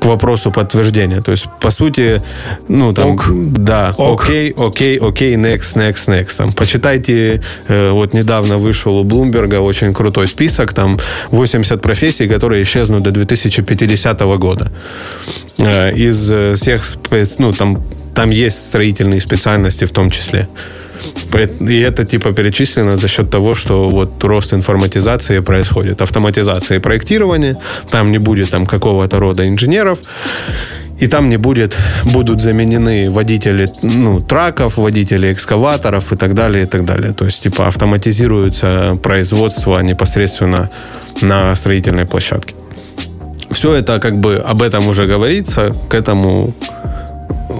[0.00, 1.20] к вопросу подтверждения.
[1.22, 2.22] То есть, по сути,
[2.68, 3.30] ну, там, Ок.
[3.30, 4.24] да, Ок.
[4.24, 6.36] окей, окей, окей, next, next, next.
[6.36, 10.98] Там, почитайте, э, вот недавно вышел у Блумберга очень крутой список, там
[11.30, 14.70] 80 профессий, которые исчезнут до 2050 года.
[15.58, 16.84] Э, из э, всех,
[17.38, 17.82] ну, там,
[18.14, 20.48] там есть строительные специальности в том числе.
[21.60, 27.56] И это типа перечислено за счет того, что вот рост информатизации происходит, автоматизация проектирования,
[27.90, 29.98] там не будет там какого-то рода инженеров,
[31.02, 36.66] и там не будет, будут заменены водители ну, траков, водители экскаваторов и так далее, и
[36.66, 37.12] так далее.
[37.12, 40.70] То есть, типа, автоматизируется производство непосредственно
[41.20, 42.54] на строительной площадке.
[43.50, 46.54] Все это как бы об этом уже говорится, к этому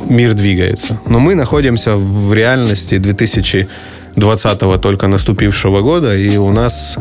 [0.09, 0.99] мир двигается.
[1.07, 6.99] Но мы находимся в реальности 2020 только наступившего года, и у нас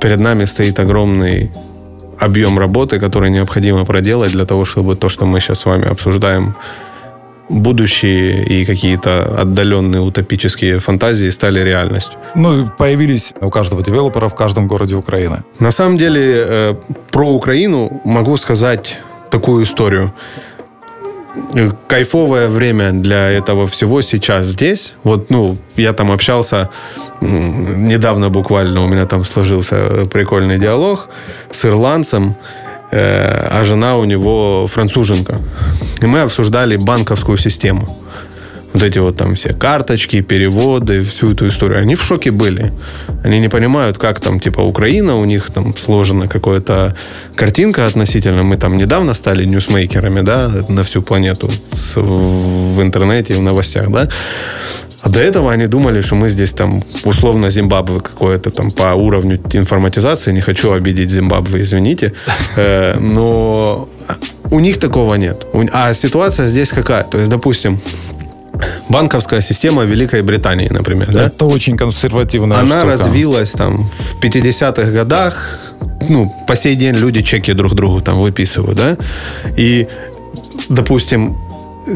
[0.00, 1.50] перед нами стоит огромный
[2.18, 6.54] объем работы, который необходимо проделать для того, чтобы то, что мы сейчас с вами обсуждаем,
[7.48, 12.18] будущие и какие-то отдаленные утопические фантазии стали реальностью.
[12.34, 15.44] Ну, появились у каждого девелопера в каждом городе Украины.
[15.60, 16.74] На самом деле, э,
[17.10, 18.98] про Украину могу сказать
[19.30, 20.12] такую историю.
[21.88, 24.94] Кайфовое время для этого всего сейчас здесь.
[25.02, 26.70] Вот, ну, я там общался
[27.20, 31.08] недавно буквально, у меня там сложился прикольный диалог
[31.50, 32.36] с ирландцем,
[32.92, 35.40] э, а жена у него француженка.
[36.00, 38.03] И мы обсуждали банковскую систему
[38.74, 42.72] вот эти вот там все карточки, переводы, всю эту историю, они в шоке были.
[43.24, 46.94] Они не понимают, как там, типа, Украина, у них там сложена какая-то
[47.36, 48.42] картинка относительно.
[48.42, 54.08] Мы там недавно стали ньюсмейкерами, да, на всю планету с- в интернете, в новостях, да.
[55.02, 59.38] А до этого они думали, что мы здесь там условно Зимбабве какое-то там по уровню
[59.52, 60.32] информатизации.
[60.32, 62.12] Не хочу обидеть Зимбабве, извините.
[62.56, 63.88] Э, Но
[64.50, 65.46] у них такого нет.
[65.72, 67.04] А ситуация здесь какая?
[67.04, 67.78] То есть, допустим,
[68.88, 71.26] банковская система Великой Британии, например, да?
[71.26, 72.86] Это очень консервативная Она штука.
[72.86, 75.58] развилась там в 50-х годах.
[76.08, 78.96] Ну, по сей день люди чеки друг другу там выписывают, да?
[79.56, 79.88] И,
[80.68, 81.36] допустим,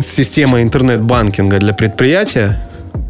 [0.04, 2.60] система интернет-банкинга для предприятия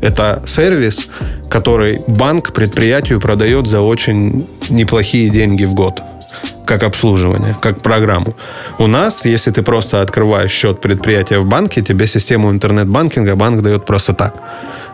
[0.00, 1.08] это сервис,
[1.50, 6.02] который банк предприятию продает за очень неплохие деньги в год
[6.68, 8.34] как обслуживание, как программу.
[8.78, 13.86] У нас, если ты просто открываешь счет предприятия в банке, тебе систему интернет-банкинга банк дает
[13.86, 14.34] просто так,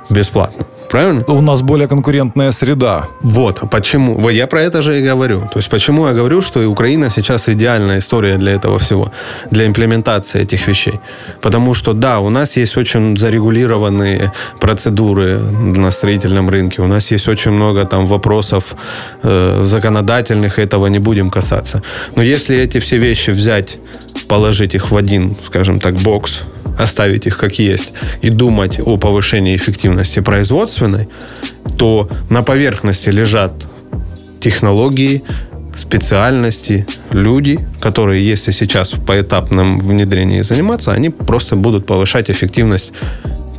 [0.08, 0.64] бесплатно.
[0.94, 1.24] Правильно?
[1.26, 3.08] У нас более конкурентная среда.
[3.20, 4.14] Вот, почему?
[4.14, 5.40] Вот Я про это же и говорю.
[5.40, 9.10] То есть, почему я говорю, что и Украина сейчас идеальная история для этого всего,
[9.50, 11.00] для имплементации этих вещей.
[11.40, 15.40] Потому что, да, у нас есть очень зарегулированные процедуры
[15.76, 18.76] на строительном рынке, у нас есть очень много там вопросов
[19.24, 21.82] э, законодательных, этого не будем касаться.
[22.14, 23.78] Но если эти все вещи взять,
[24.28, 26.44] положить их в один, скажем так, бокс,
[26.78, 31.08] оставить их как есть и думать о повышении эффективности производственной,
[31.76, 33.52] то на поверхности лежат
[34.40, 35.22] технологии,
[35.76, 42.92] специальности, люди, которые, если сейчас в поэтапном внедрении заниматься, они просто будут повышать эффективность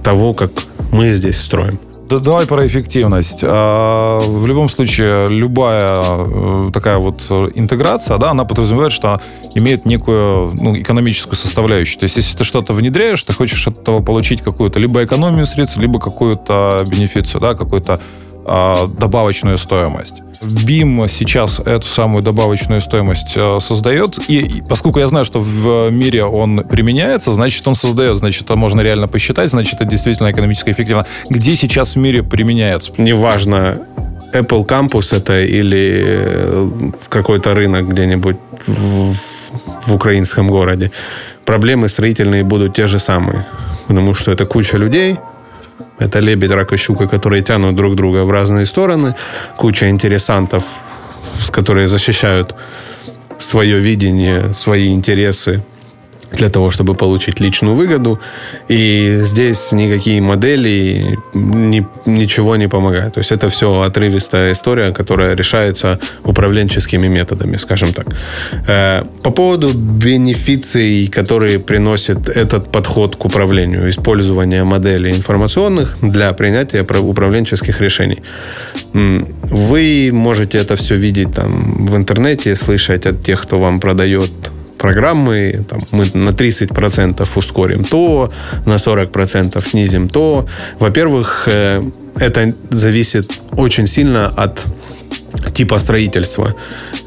[0.03, 0.51] того, как
[0.91, 1.79] мы здесь строим.
[2.09, 3.39] Да, давай про эффективность.
[3.43, 7.19] А, в любом случае, любая э, такая вот
[7.55, 9.19] интеграция, да, она подразумевает, что
[9.55, 11.99] имеет некую ну, экономическую составляющую.
[11.99, 15.77] То есть, если ты что-то внедряешь, ты хочешь от этого получить какую-то либо экономию средств,
[15.77, 17.99] либо какую-то бенефицию, да, какую-то
[18.45, 20.21] а, добавочную стоимость.
[20.41, 26.25] BIM сейчас эту самую добавочную стоимость э, создает, и поскольку я знаю, что в мире
[26.25, 31.05] он применяется, значит, он создает, значит, это можно реально посчитать, значит, это действительно экономически эффективно.
[31.29, 32.91] Где сейчас в мире применяется?
[32.97, 33.79] Неважно,
[34.33, 36.69] Apple Campus это или э,
[37.09, 38.37] какой-то рынок где-нибудь
[38.67, 39.15] в,
[39.87, 40.91] в украинском городе.
[41.45, 43.45] Проблемы строительные будут те же самые.
[43.87, 45.17] Потому что это куча людей,
[45.99, 49.15] это лебедь, рак и щука, которые тянут друг друга в разные стороны.
[49.57, 50.63] Куча интересантов,
[51.51, 52.55] которые защищают
[53.39, 55.61] свое видение, свои интересы
[56.31, 58.19] для того, чтобы получить личную выгоду.
[58.67, 63.13] И здесь никакие модели, ни, ничего не помогают.
[63.13, 68.07] То есть это все отрывистая история, которая решается управленческими методами, скажем так.
[68.67, 76.81] Э, по поводу бенефиций, которые приносит этот подход к управлению, использование моделей информационных для принятия
[76.81, 78.21] управленческих решений.
[78.93, 84.31] Вы можете это все видеть там в интернете, слышать от тех, кто вам продает
[84.85, 88.29] программы, там, мы на 30% ускорим то,
[88.65, 90.45] на 40% снизим то.
[90.79, 91.83] Во-первых, э,
[92.19, 94.65] это зависит очень сильно от
[95.53, 96.53] типа строительства.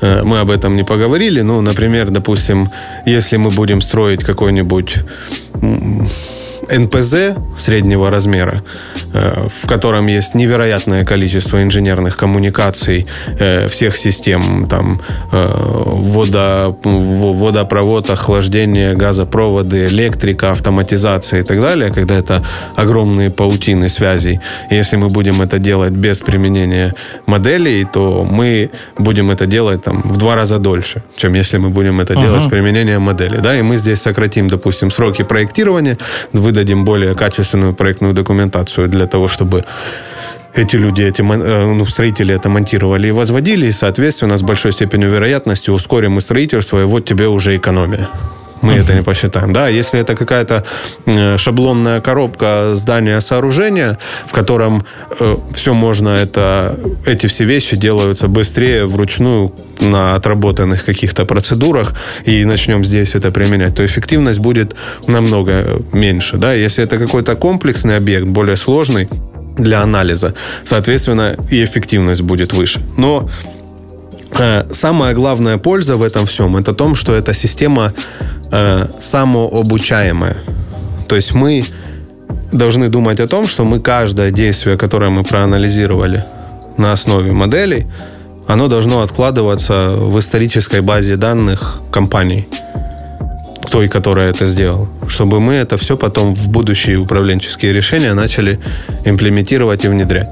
[0.03, 1.43] Э, мы об этом не поговорили.
[1.43, 2.69] Ну, например, допустим,
[3.07, 4.97] если мы будем строить какой-нибудь
[6.71, 8.63] НПЗ среднего размера,
[9.13, 13.07] э, в котором есть невероятное количество инженерных коммуникаций
[13.39, 15.01] э, всех систем, там
[15.33, 22.45] э, водо, водопровод, охлаждение, газопроводы, электрика, автоматизация и так далее, когда это
[22.77, 24.41] огромные паутины связей.
[24.71, 26.95] И если мы будем это делать без применения
[27.27, 32.01] моделей, то мы будем это делать там, в два раза дольше, чем если мы будем
[32.01, 32.21] это uh-huh.
[32.21, 33.39] делать с применением модели.
[33.39, 33.59] Да?
[33.59, 35.99] И мы здесь сократим, допустим, сроки проектирования,
[36.33, 39.65] выдадим выдадим более качественную проектную документацию для того, чтобы
[40.55, 45.11] эти люди, эти э, ну, строители это монтировали и возводили, и, соответственно, с большой степенью
[45.11, 48.09] вероятности ускорим и строительство, и вот тебе уже экономия
[48.63, 48.81] мы uh-huh.
[48.81, 49.53] это не посчитаем.
[49.53, 50.65] Да, если это какая-то
[51.07, 54.85] э, шаблонная коробка здания, сооружения, в котором
[55.21, 61.95] э, все можно, это, эти все вещи делаются быстрее, вручную, на отработанных каких-то процедурах,
[62.25, 64.75] и начнем здесь это применять, то эффективность будет
[65.07, 66.37] намного меньше.
[66.37, 66.53] Да?
[66.53, 69.09] Если это какой-то комплексный объект, более сложный
[69.57, 70.35] для анализа,
[70.65, 72.81] соответственно, и эффективность будет выше.
[72.97, 73.29] Но
[74.39, 77.93] э, самая главная польза в этом всем это том, что эта система
[78.51, 80.37] э, самообучаемая.
[81.09, 81.65] То есть мы
[82.53, 86.25] должны думать о том, что мы каждое действие, которое мы проанализировали
[86.77, 87.87] на основе моделей,
[88.47, 92.49] оно должно откладываться в исторической базе данных компаний,
[93.71, 98.59] той, которая это сделала, чтобы мы это все потом в будущие управленческие решения начали
[99.05, 100.31] имплементировать и внедрять.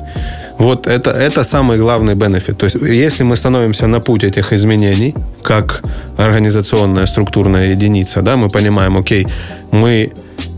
[0.59, 2.59] Вот это, это самый главный бенефит.
[2.59, 5.83] То есть, если мы становимся на путь этих изменений, как
[6.17, 9.27] организационная структурная единица, да, мы понимаем, окей,
[9.71, 10.13] мы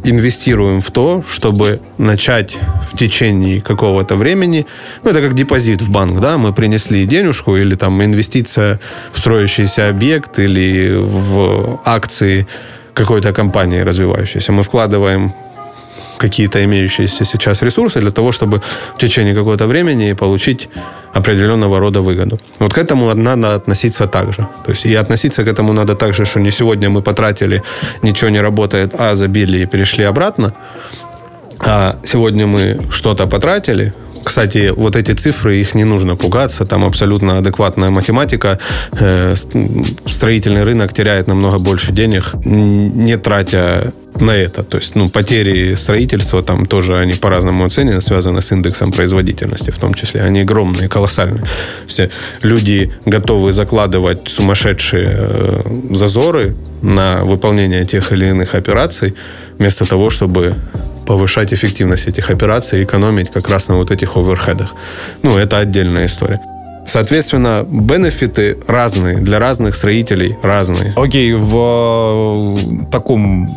[0.04, 2.56] инвестируем в то, чтобы начать
[2.92, 4.66] в течение какого-то времени,
[5.04, 8.78] ну, это как депозит в банк, да, мы принесли денежку или там инвестиция
[9.12, 12.46] в строящийся объект или в акции
[12.94, 14.52] какой-то компании развивающейся.
[14.52, 15.32] Мы вкладываем
[16.18, 18.60] какие-то имеющиеся сейчас ресурсы для того, чтобы
[18.96, 20.68] в течение какого-то времени получить
[21.14, 22.38] определенного рода выгоду.
[22.58, 24.42] Вот к этому надо относиться так же.
[24.64, 27.62] То есть и относиться к этому надо так же, что не сегодня мы потратили,
[28.02, 30.52] ничего не работает, а забили и перешли обратно,
[31.58, 33.92] а сегодня мы что-то потратили,
[34.28, 38.58] кстати, вот эти цифры, их не нужно пугаться, там абсолютно адекватная математика.
[39.00, 39.34] Э,
[40.06, 44.62] строительный рынок теряет намного больше денег, не тратя на это.
[44.62, 49.78] То есть, ну, потери строительства там тоже они по-разному оценены, связаны с индексом производительности в
[49.78, 50.20] том числе.
[50.20, 51.44] Они огромные, колоссальные.
[51.86, 52.10] Все
[52.42, 55.60] люди готовы закладывать сумасшедшие э,
[55.90, 59.14] зазоры на выполнение тех или иных операций,
[59.58, 60.54] вместо того, чтобы
[61.08, 64.74] повышать эффективность этих операций и экономить как раз на вот этих оверхедах.
[65.22, 66.38] Ну, это отдельная история.
[66.86, 70.92] Соответственно, бенефиты разные, для разных строителей разные.
[70.96, 73.48] Окей, в э, таком,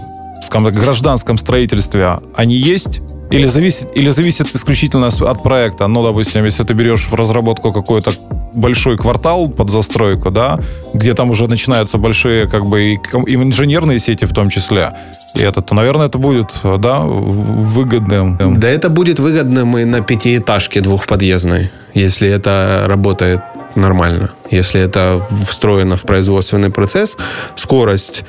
[0.41, 3.01] скажем так, гражданском строительстве они есть?
[3.31, 5.87] Или зависит, или зависит исключительно от проекта?
[5.87, 8.13] Ну, допустим, если ты берешь в разработку какой-то
[8.55, 10.59] большой квартал под застройку, да,
[10.93, 12.95] где там уже начинаются большие, как бы, и,
[13.27, 14.91] инженерные сети в том числе,
[15.33, 18.55] И это, то, наверное, это будет, да, выгодным.
[18.59, 23.41] Да это будет выгодным и на пятиэтажке двухподъездной, если это работает
[23.75, 24.31] нормально.
[24.49, 27.15] Если это встроено в производственный процесс,
[27.55, 28.25] скорость,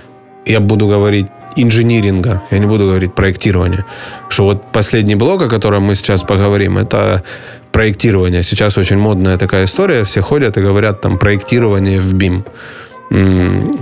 [0.46, 1.26] я буду говорить
[1.56, 3.84] инжиниринга, я не буду говорить проектирования.
[4.28, 7.22] Что вот последний блок, о котором мы сейчас поговорим, это
[7.72, 8.42] проектирование.
[8.42, 12.44] Сейчас очень модная такая история, все ходят и говорят там проектирование в BIM.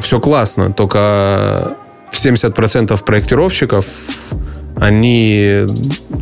[0.00, 1.76] Все классно, только
[2.12, 3.84] 70% проектировщиков
[4.80, 5.66] они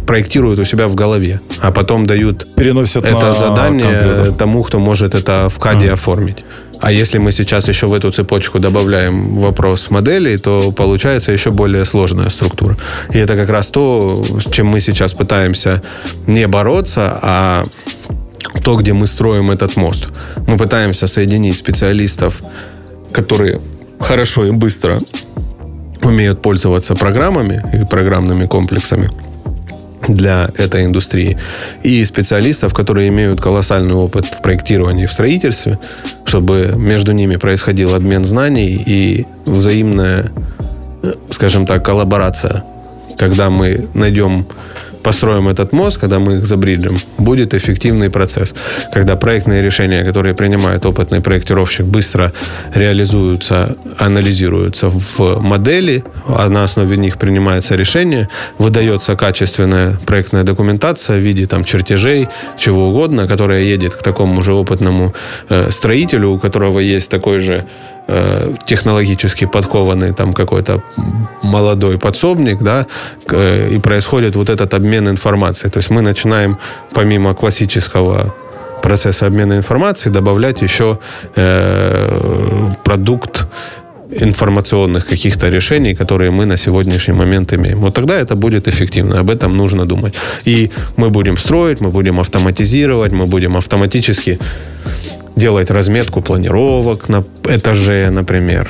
[0.06, 4.34] проектируют у себя в голове, а потом дают Переносят это задание компьютер.
[4.34, 5.92] тому, кто может это в каде mm.
[5.92, 6.44] оформить.
[6.80, 11.84] А если мы сейчас еще в эту цепочку добавляем вопрос моделей, то получается еще более
[11.84, 12.76] сложная структура.
[13.12, 15.82] И это как раз то, с чем мы сейчас пытаемся
[16.26, 17.64] не бороться, а
[18.64, 20.08] то, где мы строим этот мост.
[20.46, 22.40] Мы пытаемся соединить специалистов,
[23.12, 23.60] которые
[24.00, 25.00] хорошо и быстро
[26.02, 29.08] умеют пользоваться программами и программными комплексами
[30.06, 31.36] для этой индустрии,
[31.82, 35.78] и специалистов, которые имеют колоссальный опыт в проектировании, в строительстве,
[36.24, 40.30] чтобы между ними происходил обмен знаний и взаимная,
[41.30, 42.64] скажем так, коллаборация.
[43.18, 44.46] Когда мы найдем
[45.08, 48.54] построим этот мост, когда мы их забриджим, будет эффективный процесс.
[48.92, 52.30] Когда проектные решения, которые принимает опытный проектировщик, быстро
[52.74, 58.28] реализуются, анализируются в модели, а на основе них принимается решение,
[58.58, 62.28] выдается качественная проектная документация в виде там, чертежей,
[62.58, 65.14] чего угодно, которая едет к такому же опытному
[65.48, 67.64] э, строителю, у которого есть такой же
[68.10, 70.82] Э, технологически подкованный там какой-то
[71.42, 72.86] молодой подсобник, да,
[73.30, 75.70] э, и происходит вот этот обмен информацией.
[75.70, 76.56] То есть мы начинаем
[76.94, 78.34] помимо классического
[78.82, 80.98] процесса обмена информацией добавлять еще
[81.36, 83.46] э, продукт
[84.10, 87.78] информационных каких-то решений, которые мы на сегодняшний момент имеем.
[87.80, 89.20] Вот тогда это будет эффективно.
[89.20, 90.14] Об этом нужно думать.
[90.46, 94.38] И мы будем строить, мы будем автоматизировать, мы будем автоматически
[95.38, 98.68] делать разметку планировок на этаже, например.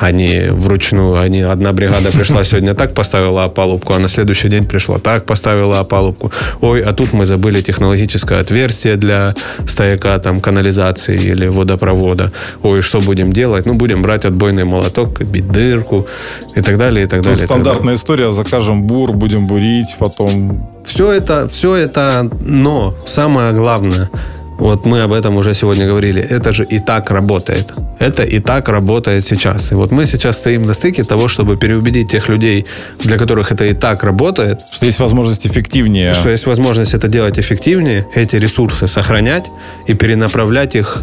[0.00, 4.98] Они вручную, они, одна бригада пришла сегодня так поставила опалубку, а на следующий день пришла
[4.98, 6.32] так поставила опалубку.
[6.60, 9.34] Ой, а тут мы забыли технологическое отверстие для
[9.64, 12.32] стояка там канализации или водопровода.
[12.62, 13.64] Ой, что будем делать?
[13.64, 16.08] Ну, будем брать отбойный молоток, бить дырку
[16.56, 17.44] и так далее, и так далее.
[17.44, 20.68] стандартная история, закажем бур, будем бурить, потом...
[20.84, 24.10] Все это, все это, но самое главное–
[24.58, 26.20] вот мы об этом уже сегодня говорили.
[26.20, 27.72] Это же и так работает.
[27.98, 29.72] Это и так работает сейчас.
[29.72, 32.66] И вот мы сейчас стоим на стыке того, чтобы переубедить тех людей,
[32.98, 34.60] для которых это и так работает.
[34.70, 36.14] Что есть возможность эффективнее.
[36.14, 39.50] Что есть возможность это делать эффективнее, эти ресурсы сохранять
[39.88, 41.02] и перенаправлять их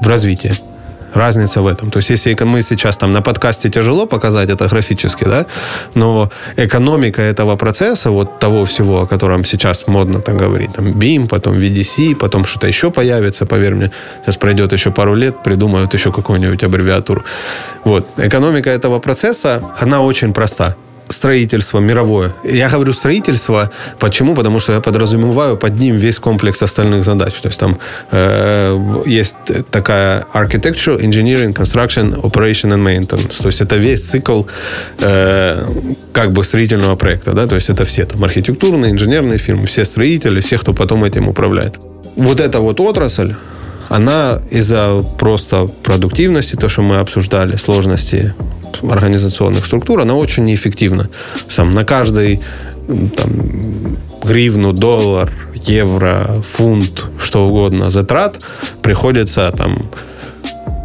[0.00, 0.54] в развитие.
[1.14, 1.90] Разница в этом.
[1.90, 5.46] То есть, если мы сейчас там на подкасте тяжело показать это графически, да,
[5.94, 11.28] но экономика этого процесса, вот того всего, о котором сейчас модно там говорить, там BIM,
[11.28, 13.90] потом VDC, потом что-то еще появится, поверь мне,
[14.22, 17.24] сейчас пройдет еще пару лет, придумают еще какую-нибудь аббревиатуру.
[17.84, 18.06] Вот.
[18.16, 20.74] Экономика этого процесса, она очень проста
[21.24, 22.32] строительство мировое.
[22.44, 24.34] Я говорю строительство, почему?
[24.34, 27.32] Потому что я подразумеваю под ним весь комплекс остальных задач.
[27.40, 27.78] То есть там
[28.10, 29.36] э, есть
[29.70, 33.42] такая architecture, engineering, construction, operation and maintenance.
[33.42, 34.42] То есть это весь цикл
[34.98, 35.66] э,
[36.12, 37.32] как бы строительного проекта.
[37.32, 37.46] Да?
[37.46, 41.78] То есть это все там архитектурные, инженерные фирмы, все строители, все, кто потом этим управляет.
[42.16, 43.32] Вот эта вот отрасль,
[43.88, 48.34] она из-за просто продуктивности, то, что мы обсуждали, сложности
[48.82, 51.08] организационных структур, она очень неэффективна.
[51.48, 52.40] Сам на каждый
[53.16, 53.30] там,
[54.22, 58.40] гривну, доллар, евро, фунт, что угодно затрат
[58.82, 59.76] приходится там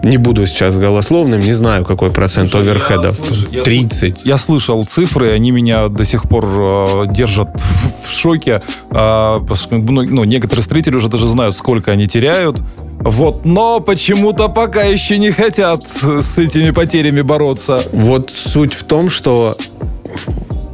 [0.03, 3.19] не буду сейчас голословным, не знаю, какой процент Слушай, оверхедов.
[3.51, 4.17] Я, 30.
[4.23, 8.61] Я, я слышал цифры, они меня до сих пор э, держат в, в шоке.
[8.91, 9.39] Э,
[9.71, 12.61] ну, некоторые строители уже даже знают, сколько они теряют.
[12.99, 17.83] Вот, но почему-то пока еще не хотят с этими потерями бороться.
[17.93, 19.57] Вот суть в том, что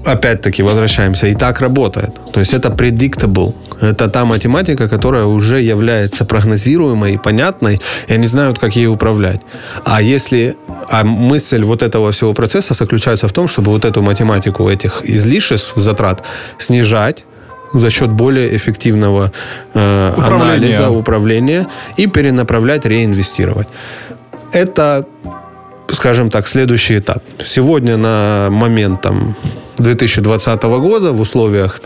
[0.06, 2.12] опять-таки возвращаемся, и так работает.
[2.32, 3.54] То есть это predictable.
[3.82, 9.42] Это та математика, которая уже является прогнозируемой и понятной, и они знают, как ей управлять.
[9.84, 10.56] А если
[10.90, 15.74] а мысль вот этого всего процесса заключается в том, чтобы вот эту математику этих излишеств,
[15.76, 16.24] затрат
[16.58, 17.26] снижать,
[17.80, 19.32] за счет более эффективного
[19.74, 20.44] э, управления.
[20.44, 21.68] анализа, управления
[21.98, 23.68] и перенаправлять, реинвестировать.
[24.52, 25.06] Это,
[25.90, 27.22] скажем так, следующий этап.
[27.46, 29.36] Сегодня на момент там,
[29.78, 31.82] 2020 года в условиях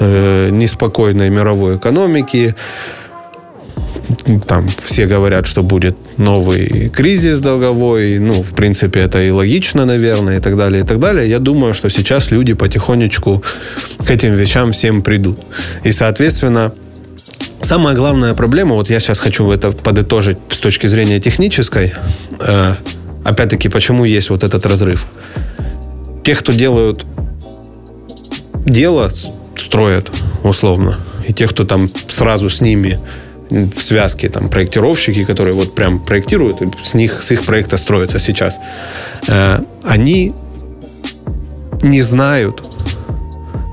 [0.00, 2.54] э, неспокойной мировой экономики,
[4.46, 10.38] там все говорят, что будет новый кризис долговой, ну, в принципе, это и логично, наверное,
[10.38, 11.28] и так далее, и так далее.
[11.28, 13.42] Я думаю, что сейчас люди потихонечку
[13.98, 15.40] к этим вещам всем придут.
[15.84, 16.72] И, соответственно,
[17.60, 21.92] самая главная проблема, вот я сейчас хочу это подытожить с точки зрения технической,
[22.46, 22.74] э,
[23.24, 25.06] опять-таки, почему есть вот этот разрыв.
[26.24, 27.04] Те, кто делают
[28.66, 29.10] дело,
[29.56, 30.10] строят
[30.42, 32.98] условно, и те, кто там сразу с ними
[33.50, 38.58] в связке там проектировщики, которые вот прям проектируют, с них с их проекта строится сейчас,
[39.26, 40.34] э, они
[41.82, 42.62] не знают,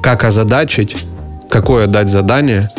[0.01, 0.95] как озадачить,
[1.49, 2.69] какое дать задание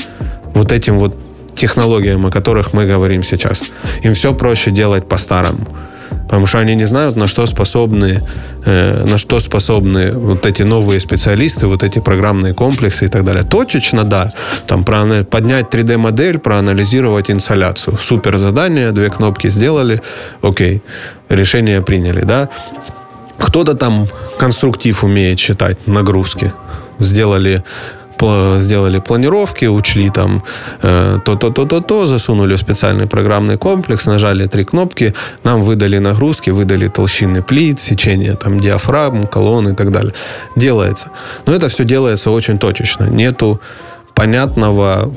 [0.55, 1.17] вот этим вот
[1.55, 3.63] технологиям, о которых мы говорим сейчас.
[4.03, 5.67] Им все проще делать по-старому.
[6.27, 8.20] Потому что они не знают, на что способны,
[8.64, 13.45] э, на что способны вот эти новые специалисты, вот эти программные комплексы и так далее.
[13.45, 14.33] Точечно, да,
[14.66, 17.99] там поднять 3D-модель, проанализировать инсоляцию.
[18.03, 20.01] Супер задание, две кнопки сделали,
[20.43, 20.83] окей,
[21.29, 22.49] решение приняли, да.
[23.39, 24.09] Кто-то там
[24.39, 26.53] конструктив умеет считать, нагрузки.
[26.99, 27.62] Сделали
[28.61, 30.43] сделали планировки, учли там
[30.83, 35.14] э, то-то, то-то, то, засунули в специальный программный комплекс, нажали три кнопки,
[35.45, 40.12] нам выдали нагрузки, выдали толщины плит, сечение там диафрагм, колонн и так далее.
[40.57, 41.11] Делается.
[41.47, 43.05] Но это все делается очень точечно.
[43.05, 43.61] Нету
[44.17, 45.14] понятного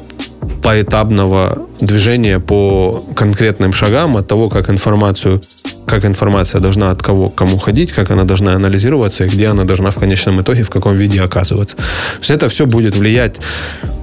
[0.62, 5.42] поэтапного движения по конкретным шагам от того, как информацию
[5.88, 9.64] как информация должна от кого к кому ходить, как она должна анализироваться и где она
[9.64, 11.78] должна в конечном итоге, в каком виде оказываться.
[11.78, 11.84] То
[12.20, 13.38] есть это все будет влиять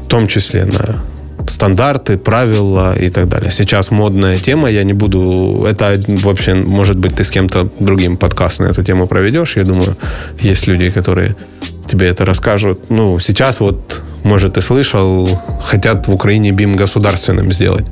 [0.04, 1.00] в том числе на
[1.48, 3.52] стандарты, правила и так далее.
[3.52, 5.64] Сейчас модная тема, я не буду...
[5.68, 9.56] Это вообще, может быть, ты с кем-то другим подкаст на эту тему проведешь.
[9.56, 9.96] Я думаю,
[10.40, 11.36] есть люди, которые
[11.86, 12.90] тебе это расскажут.
[12.90, 15.28] Ну, сейчас вот, может, ты слышал,
[15.62, 17.86] хотят в Украине БИМ государственным сделать.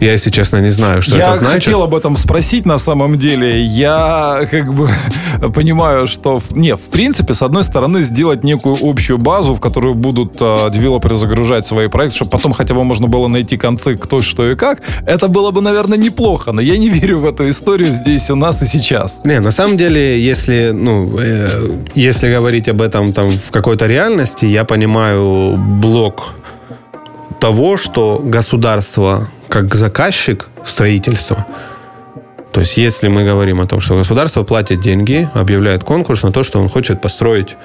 [0.00, 1.52] Я, если честно, не знаю, что я это значит.
[1.52, 3.62] Я хотел об этом спросить на самом деле.
[3.62, 4.88] Я как бы
[5.54, 6.40] понимаю, что...
[6.50, 11.14] Не, в принципе, с одной стороны, сделать некую общую базу, в которую будут э, девелоперы
[11.14, 14.82] загружать свои проекты, чтобы потом хотя бы можно было найти концы, кто, что и как,
[15.06, 16.52] это было бы, наверное, неплохо.
[16.52, 19.20] Но я не верю в эту историю здесь у нас и сейчас.
[19.24, 24.46] Не, на самом деле, если, ну, э, если говорить об этом там в какой-то реальности,
[24.46, 26.34] я понимаю блок
[27.42, 31.44] того, что государство как заказчик строительства,
[32.52, 36.44] то есть если мы говорим о том, что государство платит деньги, объявляет конкурс на то,
[36.44, 37.56] что он хочет построить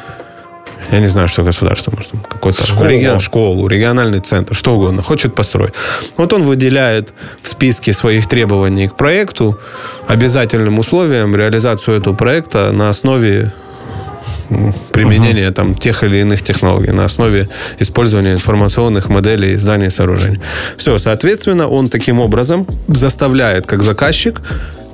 [0.92, 2.88] я не знаю, что государство, может, какой-то школу.
[2.88, 5.74] Регион, школу, региональный центр, что угодно, хочет построить.
[6.16, 9.60] Вот он выделяет в списке своих требований к проекту
[10.08, 13.52] обязательным условием реализацию этого проекта на основе
[14.92, 15.54] применения uh-huh.
[15.54, 17.48] там, тех или иных технологий на основе
[17.80, 20.40] использования информационных моделей зданий и сооружений.
[20.78, 24.42] Все, соответственно, он таким образом заставляет, как заказчик,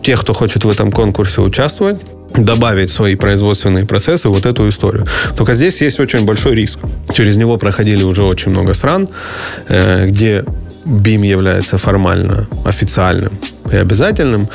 [0.01, 1.97] тех, кто хочет в этом конкурсе участвовать,
[2.35, 5.05] добавить в свои производственные процессы вот эту историю.
[5.37, 6.79] Только здесь есть очень большой риск.
[7.13, 9.07] Через него проходили уже очень много стран,
[9.69, 10.43] э, где
[10.85, 13.31] BIM является формально официальным
[13.71, 14.49] и обязательным,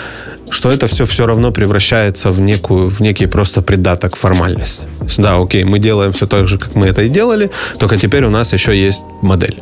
[0.50, 4.84] что это все все равно превращается в, некую, в некий просто придаток формальности.
[5.16, 8.30] Да, окей, мы делаем все так же, как мы это и делали, только теперь у
[8.30, 9.60] нас еще есть модель.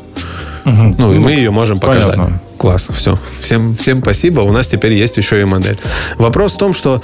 [0.65, 0.95] Угу.
[0.99, 2.17] Ну, и мы ее можем показать.
[2.17, 2.41] Понятно.
[2.59, 3.19] Класс, все.
[3.41, 4.41] Всем, всем спасибо.
[4.41, 5.79] У нас теперь есть еще и модель.
[6.19, 7.01] Вопрос в том, что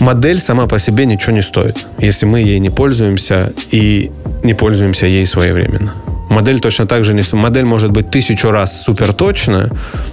[0.00, 4.10] модель сама по себе ничего не стоит, если мы ей не пользуемся и
[4.42, 5.94] не пользуемся ей своевременно.
[6.28, 7.22] Модель точно так же не...
[7.32, 9.70] Модель может быть тысячу раз супер точная,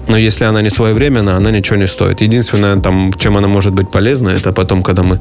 [0.07, 2.21] но если она не своевременна, она ничего не стоит.
[2.21, 5.19] Единственное, там, чем она может быть полезна, это потом, когда мы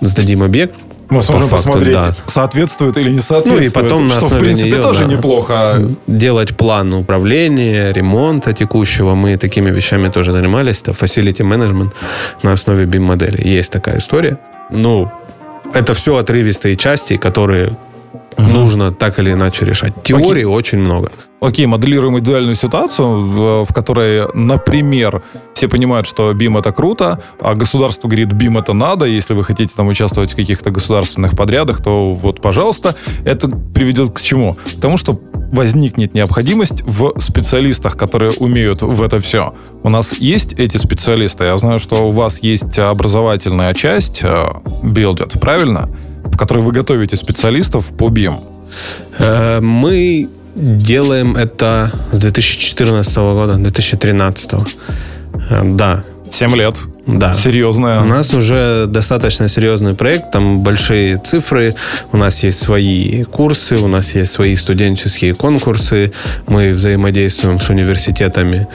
[0.00, 0.74] сдадим объект,
[1.10, 2.14] мы сможем факту, посмотреть, да.
[2.26, 3.74] соответствует или не соответствует.
[3.74, 5.90] Ну и потом на что, основе в принципе, нее, тоже да, неплохо.
[6.06, 9.14] Делать план управления, ремонта текущего.
[9.14, 10.80] Мы такими вещами тоже занимались.
[10.82, 11.90] Это facility management
[12.42, 13.46] на основе BIM-модели.
[13.46, 14.38] Есть такая история.
[14.70, 15.10] Ну,
[15.72, 17.76] это все отрывистые части, которые
[18.36, 18.46] угу.
[18.46, 19.92] нужно так или иначе решать.
[20.02, 20.44] Теории Окей.
[20.44, 21.10] очень много.
[21.40, 25.22] Окей, моделируем идеальную ситуацию, в, в которой, например,
[25.52, 29.74] все понимают, что BIM это круто, а государство говорит, BIM это надо, если вы хотите
[29.76, 32.94] там участвовать в каких-то государственных подрядах, то вот, пожалуйста.
[33.24, 34.56] Это приведет к чему?
[34.78, 35.20] К тому, что
[35.52, 39.54] возникнет необходимость в специалистах, которые умеют в это все.
[39.82, 41.44] У нас есть эти специалисты.
[41.44, 44.46] Я знаю, что у вас есть образовательная часть э,
[44.82, 45.90] Buildit, правильно?
[46.34, 48.42] В которой вы готовите специалистов по BIM.
[49.20, 54.50] Э, мы делаем это с 2014 года, 2013.
[55.50, 56.02] Э, да,
[56.34, 56.80] 7 лет.
[57.06, 57.32] Да.
[57.32, 58.00] Серьезная.
[58.00, 61.76] У нас уже достаточно серьезный проект, там большие цифры,
[62.12, 66.12] у нас есть свои курсы, у нас есть свои студенческие конкурсы,
[66.48, 68.66] мы взаимодействуем с университетами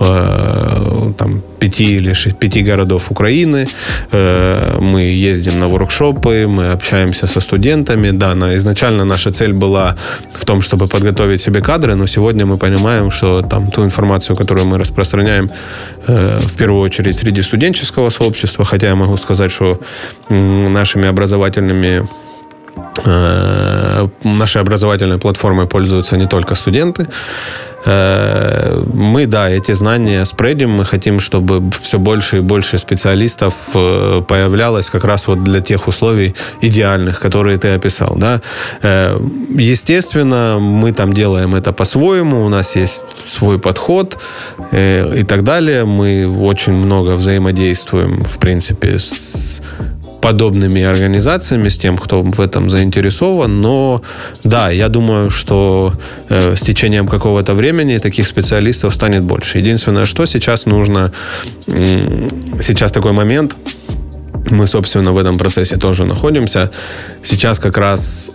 [0.00, 3.68] э, там, пяти или шесть, пяти городов Украины.
[4.12, 8.10] Э, мы ездим на воркшопы, мы общаемся со студентами.
[8.10, 9.96] Да, на, изначально наша цель была
[10.34, 14.66] в том, чтобы подготовить себе кадры, но сегодня мы понимаем, что там ту информацию, которую
[14.66, 15.50] мы распространяем
[16.06, 19.80] э, в первую очередь среди студенческого сообщества, хотя я могу сказать, что
[20.28, 22.06] нашими образовательными
[23.04, 27.06] нашей образовательной платформой пользуются не только студенты.
[27.86, 34.22] Э, мы, да, эти знания спредим, мы хотим, чтобы все больше и больше специалистов э,
[34.26, 38.40] появлялось как раз вот для тех условий идеальных, которые ты описал, да.
[38.82, 39.16] Э,
[39.50, 44.18] естественно, мы там делаем это по-своему, у нас есть свой подход
[44.72, 45.84] и так далее.
[45.84, 49.62] Мы очень много взаимодействуем, в принципе, с
[50.20, 53.60] подобными организациями, с тем, кто в этом заинтересован.
[53.60, 54.02] Но
[54.44, 55.92] да, я думаю, что
[56.28, 59.58] э, с течением какого-то времени таких специалистов станет больше.
[59.58, 61.12] Единственное, что сейчас нужно,
[61.66, 62.28] э,
[62.62, 63.56] сейчас такой момент,
[64.50, 66.70] мы, собственно, в этом процессе тоже находимся.
[67.22, 68.30] Сейчас как раз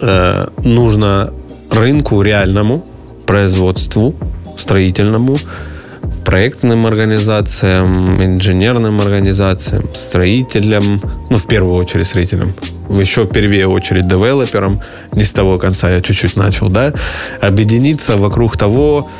[0.00, 1.30] э, нужно
[1.70, 2.84] рынку реальному,
[3.26, 4.14] производству,
[4.58, 5.38] строительному,
[6.24, 11.00] проектным организациям, инженерным организациям, строителям,
[11.30, 12.54] ну, в первую очередь строителям,
[12.88, 14.80] еще в первую очередь девелоперам,
[15.12, 16.92] не с того конца я чуть-чуть начал, да,
[17.40, 19.10] объединиться вокруг того,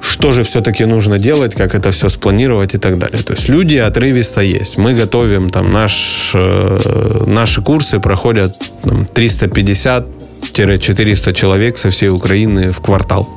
[0.00, 3.22] что же все-таки нужно делать, как это все спланировать и так далее.
[3.22, 4.78] То есть люди отрывисто есть.
[4.78, 12.80] Мы готовим там наш, э, наши курсы проходят там, 350-400 человек со всей Украины в
[12.80, 13.28] квартал.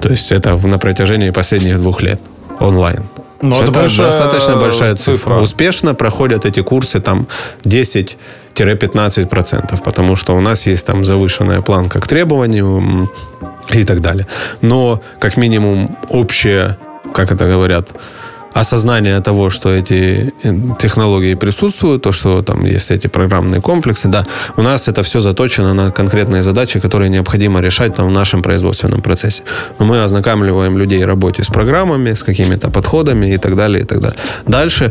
[0.00, 2.20] То есть это на протяжении последних двух лет
[2.60, 3.04] онлайн.
[3.42, 5.16] Но это, это большая достаточно большая цифра.
[5.16, 5.34] цифра.
[5.36, 7.28] Успешно проходят эти курсы там
[7.64, 13.10] 10-15%, потому что у нас есть там завышенная планка к требованию
[13.72, 14.26] и так далее.
[14.62, 16.78] Но, как минимум, общее,
[17.12, 17.92] как это говорят,
[18.60, 24.26] осознание того, что эти э, технологии присутствуют, то, что там есть эти программные комплексы, да,
[24.56, 29.02] у нас это все заточено на конкретные задачи, которые необходимо решать там, в нашем производственном
[29.02, 29.42] процессе.
[29.78, 33.86] Но мы ознакомливаем людей в работе с программами, с какими-то подходами и так далее, и
[33.86, 34.18] так далее.
[34.46, 34.90] Дальше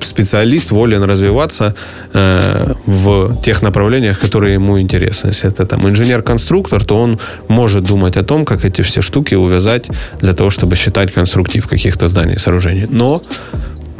[0.00, 1.74] специалист волен развиваться
[2.12, 5.28] э, в тех направлениях, которые ему интересны.
[5.28, 9.88] Если это там инженер-конструктор, то он может думать о том, как эти все штуки увязать
[10.20, 13.22] для того, чтобы считать конструктив каких-то зданий, сооружений но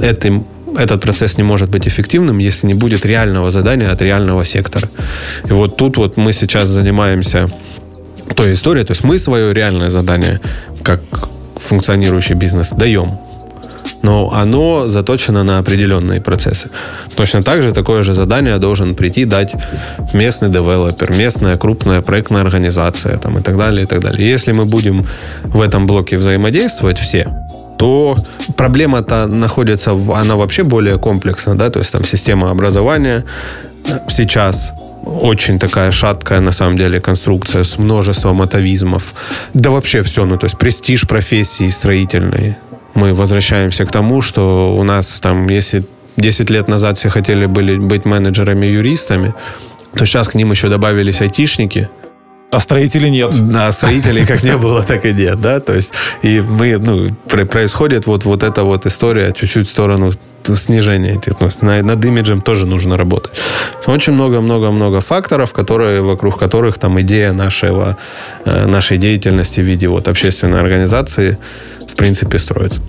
[0.01, 0.45] этим
[0.77, 4.89] этот процесс не может быть эффективным, если не будет реального задания от реального сектора.
[5.49, 7.49] И вот тут вот мы сейчас занимаемся
[8.35, 10.41] той историей, то есть мы свое реальное задание,
[10.83, 11.01] как
[11.57, 13.19] функционирующий бизнес, даем.
[14.03, 16.71] Но оно заточено на определенные процессы.
[17.17, 19.53] Точно так же такое же задание должен прийти дать
[20.15, 24.31] местный девелопер, местная крупная проектная организация там, и так далее, и так далее.
[24.31, 25.07] Если мы будем
[25.45, 27.48] в этом блоке взаимодействовать все,
[27.79, 28.17] то
[28.57, 33.25] проблема-то находится, в, она вообще более комплексна, да, то есть там система образования
[34.11, 34.73] сейчас
[35.07, 39.15] очень такая шаткая, на самом деле, конструкция с множеством атовизмов.
[39.55, 42.57] Да вообще все, ну, то есть престиж профессии строительной.
[42.95, 45.85] Мы возвращаемся к тому, что у нас там, если
[46.17, 49.35] 10 лет назад все хотели были быть менеджерами-юристами,
[49.95, 51.89] то сейчас к ним еще добавились айтишники,
[52.51, 53.31] а строителей нет.
[53.51, 55.93] Да, строителей как не было, так и нет, да, то есть
[56.23, 60.13] и мы, ну, происходит вот, вот эта вот история чуть-чуть в сторону
[60.57, 63.33] снижения ну, над имиджем тоже нужно работать.
[63.87, 67.99] Очень много-много-много факторов, которые, вокруг которых там идея нашего,
[68.45, 71.37] э, нашей деятельности в виде вот общественной организации
[71.87, 72.81] в принципе строится.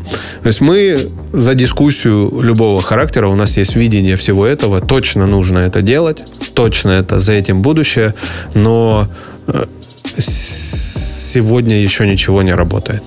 [0.41, 5.59] То есть мы за дискуссию любого характера, у нас есть видение всего этого, точно нужно
[5.59, 6.19] это делать,
[6.53, 8.13] точно это за этим будущее,
[8.53, 9.09] но
[10.17, 13.03] сегодня еще ничего не работает.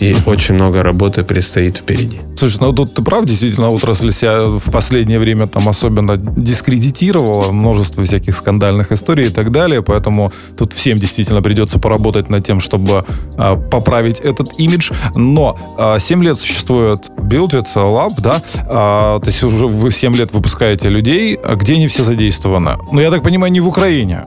[0.00, 2.20] И очень много работы предстоит впереди.
[2.36, 8.04] Слушай, ну тут ты прав, действительно, отрасль себя в последнее время там особенно дискредитировала, множество
[8.04, 13.04] всяких скандальных историй и так далее, поэтому тут всем действительно придется поработать над тем, чтобы
[13.36, 14.90] а, поправить этот имидж.
[15.14, 20.16] Но а, 7 лет существует Build It Lab, да, а, то есть уже вы 7
[20.16, 22.78] лет выпускаете людей, а где они все задействованы?
[22.90, 24.22] Ну, я так понимаю, не в Украине.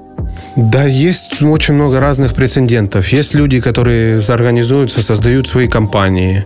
[0.56, 3.08] Да, есть очень много разных прецедентов.
[3.10, 6.46] Есть люди, которые организуются, создают свои компании.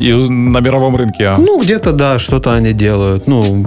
[0.00, 1.38] И на мировом рынке, а?
[1.38, 3.26] Ну, где-то, да, что-то они делают.
[3.26, 3.66] Ну,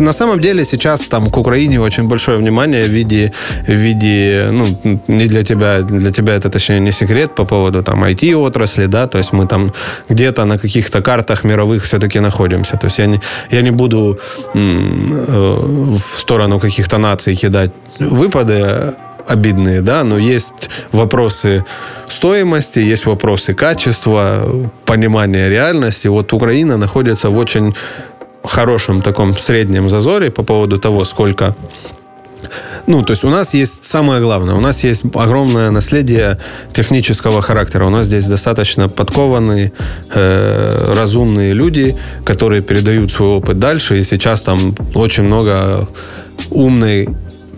[0.00, 3.32] на самом деле сейчас там к Украине очень большое внимание в виде,
[3.66, 8.04] в виде ну, не для тебя, для тебя это, точнее, не секрет по поводу там
[8.04, 9.72] IT-отрасли, да, то есть мы там
[10.08, 12.76] где-то на каких-то картах мировых все-таки находимся.
[12.76, 14.18] То есть я не, я не буду
[14.54, 18.94] э, в сторону каких-то наций кидать выпады,
[19.26, 21.64] обидные, да, но есть вопросы
[22.08, 24.44] стоимости, есть вопросы качества,
[24.84, 26.08] понимания реальности.
[26.08, 27.74] Вот Украина находится в очень
[28.42, 31.56] хорошем таком среднем зазоре по поводу того, сколько
[32.86, 36.38] ну, то есть у нас есть самое главное, у нас есть огромное наследие
[36.74, 37.86] технического характера.
[37.86, 39.72] У нас здесь достаточно подкованные,
[40.14, 43.98] э, разумные люди, которые передают свой опыт дальше.
[43.98, 45.88] И сейчас там очень много
[46.50, 47.08] умной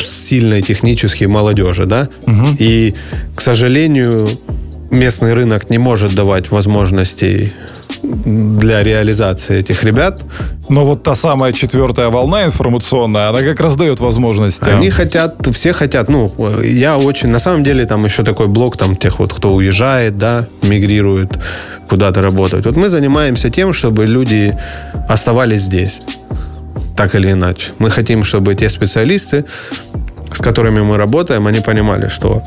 [0.02, 2.56] сильной технически молодежи, да, угу.
[2.58, 2.94] и,
[3.34, 4.28] к сожалению,
[4.90, 7.52] местный рынок не может давать возможностей
[8.02, 10.22] для реализации этих ребят.
[10.68, 14.68] Но вот та самая четвертая волна информационная, она как раз дает возможности.
[14.68, 16.32] Они хотят, все хотят, ну,
[16.62, 20.46] я очень, на самом деле, там еще такой блок там тех вот, кто уезжает, да,
[20.62, 21.38] мигрирует
[21.88, 22.66] куда-то работать.
[22.66, 24.54] Вот мы занимаемся тем, чтобы люди
[25.08, 26.02] оставались здесь
[26.96, 27.72] так или иначе.
[27.78, 29.44] Мы хотим, чтобы те специалисты,
[30.32, 32.42] с которыми мы работаем, они понимали, что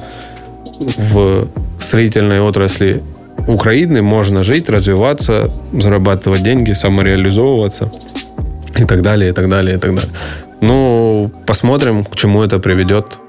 [0.98, 1.48] в
[1.80, 3.02] строительной отрасли
[3.48, 7.92] Украины можно жить, развиваться, зарабатывать деньги, самореализовываться
[8.78, 10.12] и так далее, и так далее, и так далее.
[10.62, 13.20] Ну, посмотрим, к чему это приведет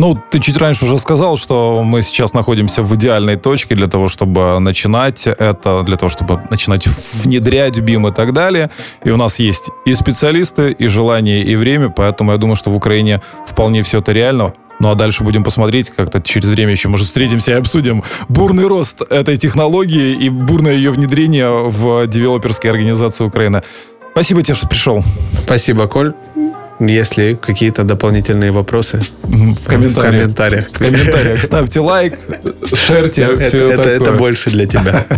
[0.00, 4.08] ну, ты чуть раньше уже сказал, что мы сейчас находимся в идеальной точке для того,
[4.08, 8.70] чтобы начинать это, для того, чтобы начинать внедрять BIM и так далее.
[9.04, 12.76] И у нас есть и специалисты, и желание, и время, поэтому я думаю, что в
[12.76, 14.54] Украине вполне все это реально.
[14.78, 19.02] Ну а дальше будем посмотреть, как-то через время еще, может, встретимся и обсудим бурный рост
[19.02, 23.62] этой технологии и бурное ее внедрение в девелоперской организации Украины.
[24.12, 25.04] Спасибо тебе, что пришел.
[25.44, 26.14] Спасибо, Коль.
[26.80, 29.94] Если какие-то дополнительные вопросы в комментариях.
[29.94, 30.68] В комментариях.
[30.70, 31.42] В комментариях.
[31.42, 32.18] Ставьте лайк,
[32.72, 33.22] шерьте.
[33.22, 33.96] Это, все это, такое.
[33.96, 35.06] это больше для тебя.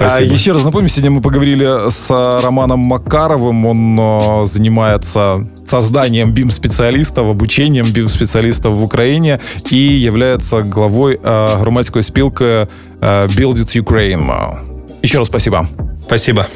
[0.00, 3.66] А еще раз напомню, сегодня мы поговорили с Романом Макаровым.
[3.66, 9.40] Он э, занимается созданием BIM-специалистов, обучением BIM-специалистов в Украине
[9.70, 12.66] и является главой э, громадской спилки э,
[13.00, 14.58] Build It Ukraine.
[15.02, 15.68] Еще раз спасибо.
[16.02, 16.46] Спасибо.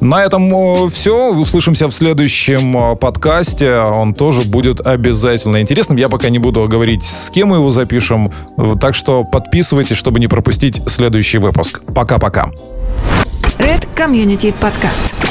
[0.00, 1.32] На этом все.
[1.32, 3.74] Услышимся в следующем подкасте.
[3.78, 5.98] Он тоже будет обязательно интересным.
[5.98, 8.32] Я пока не буду говорить, с кем мы его запишем.
[8.80, 11.80] Так что подписывайтесь, чтобы не пропустить следующий выпуск.
[11.94, 12.50] Пока-пока.
[13.58, 15.27] Red Community Podcast.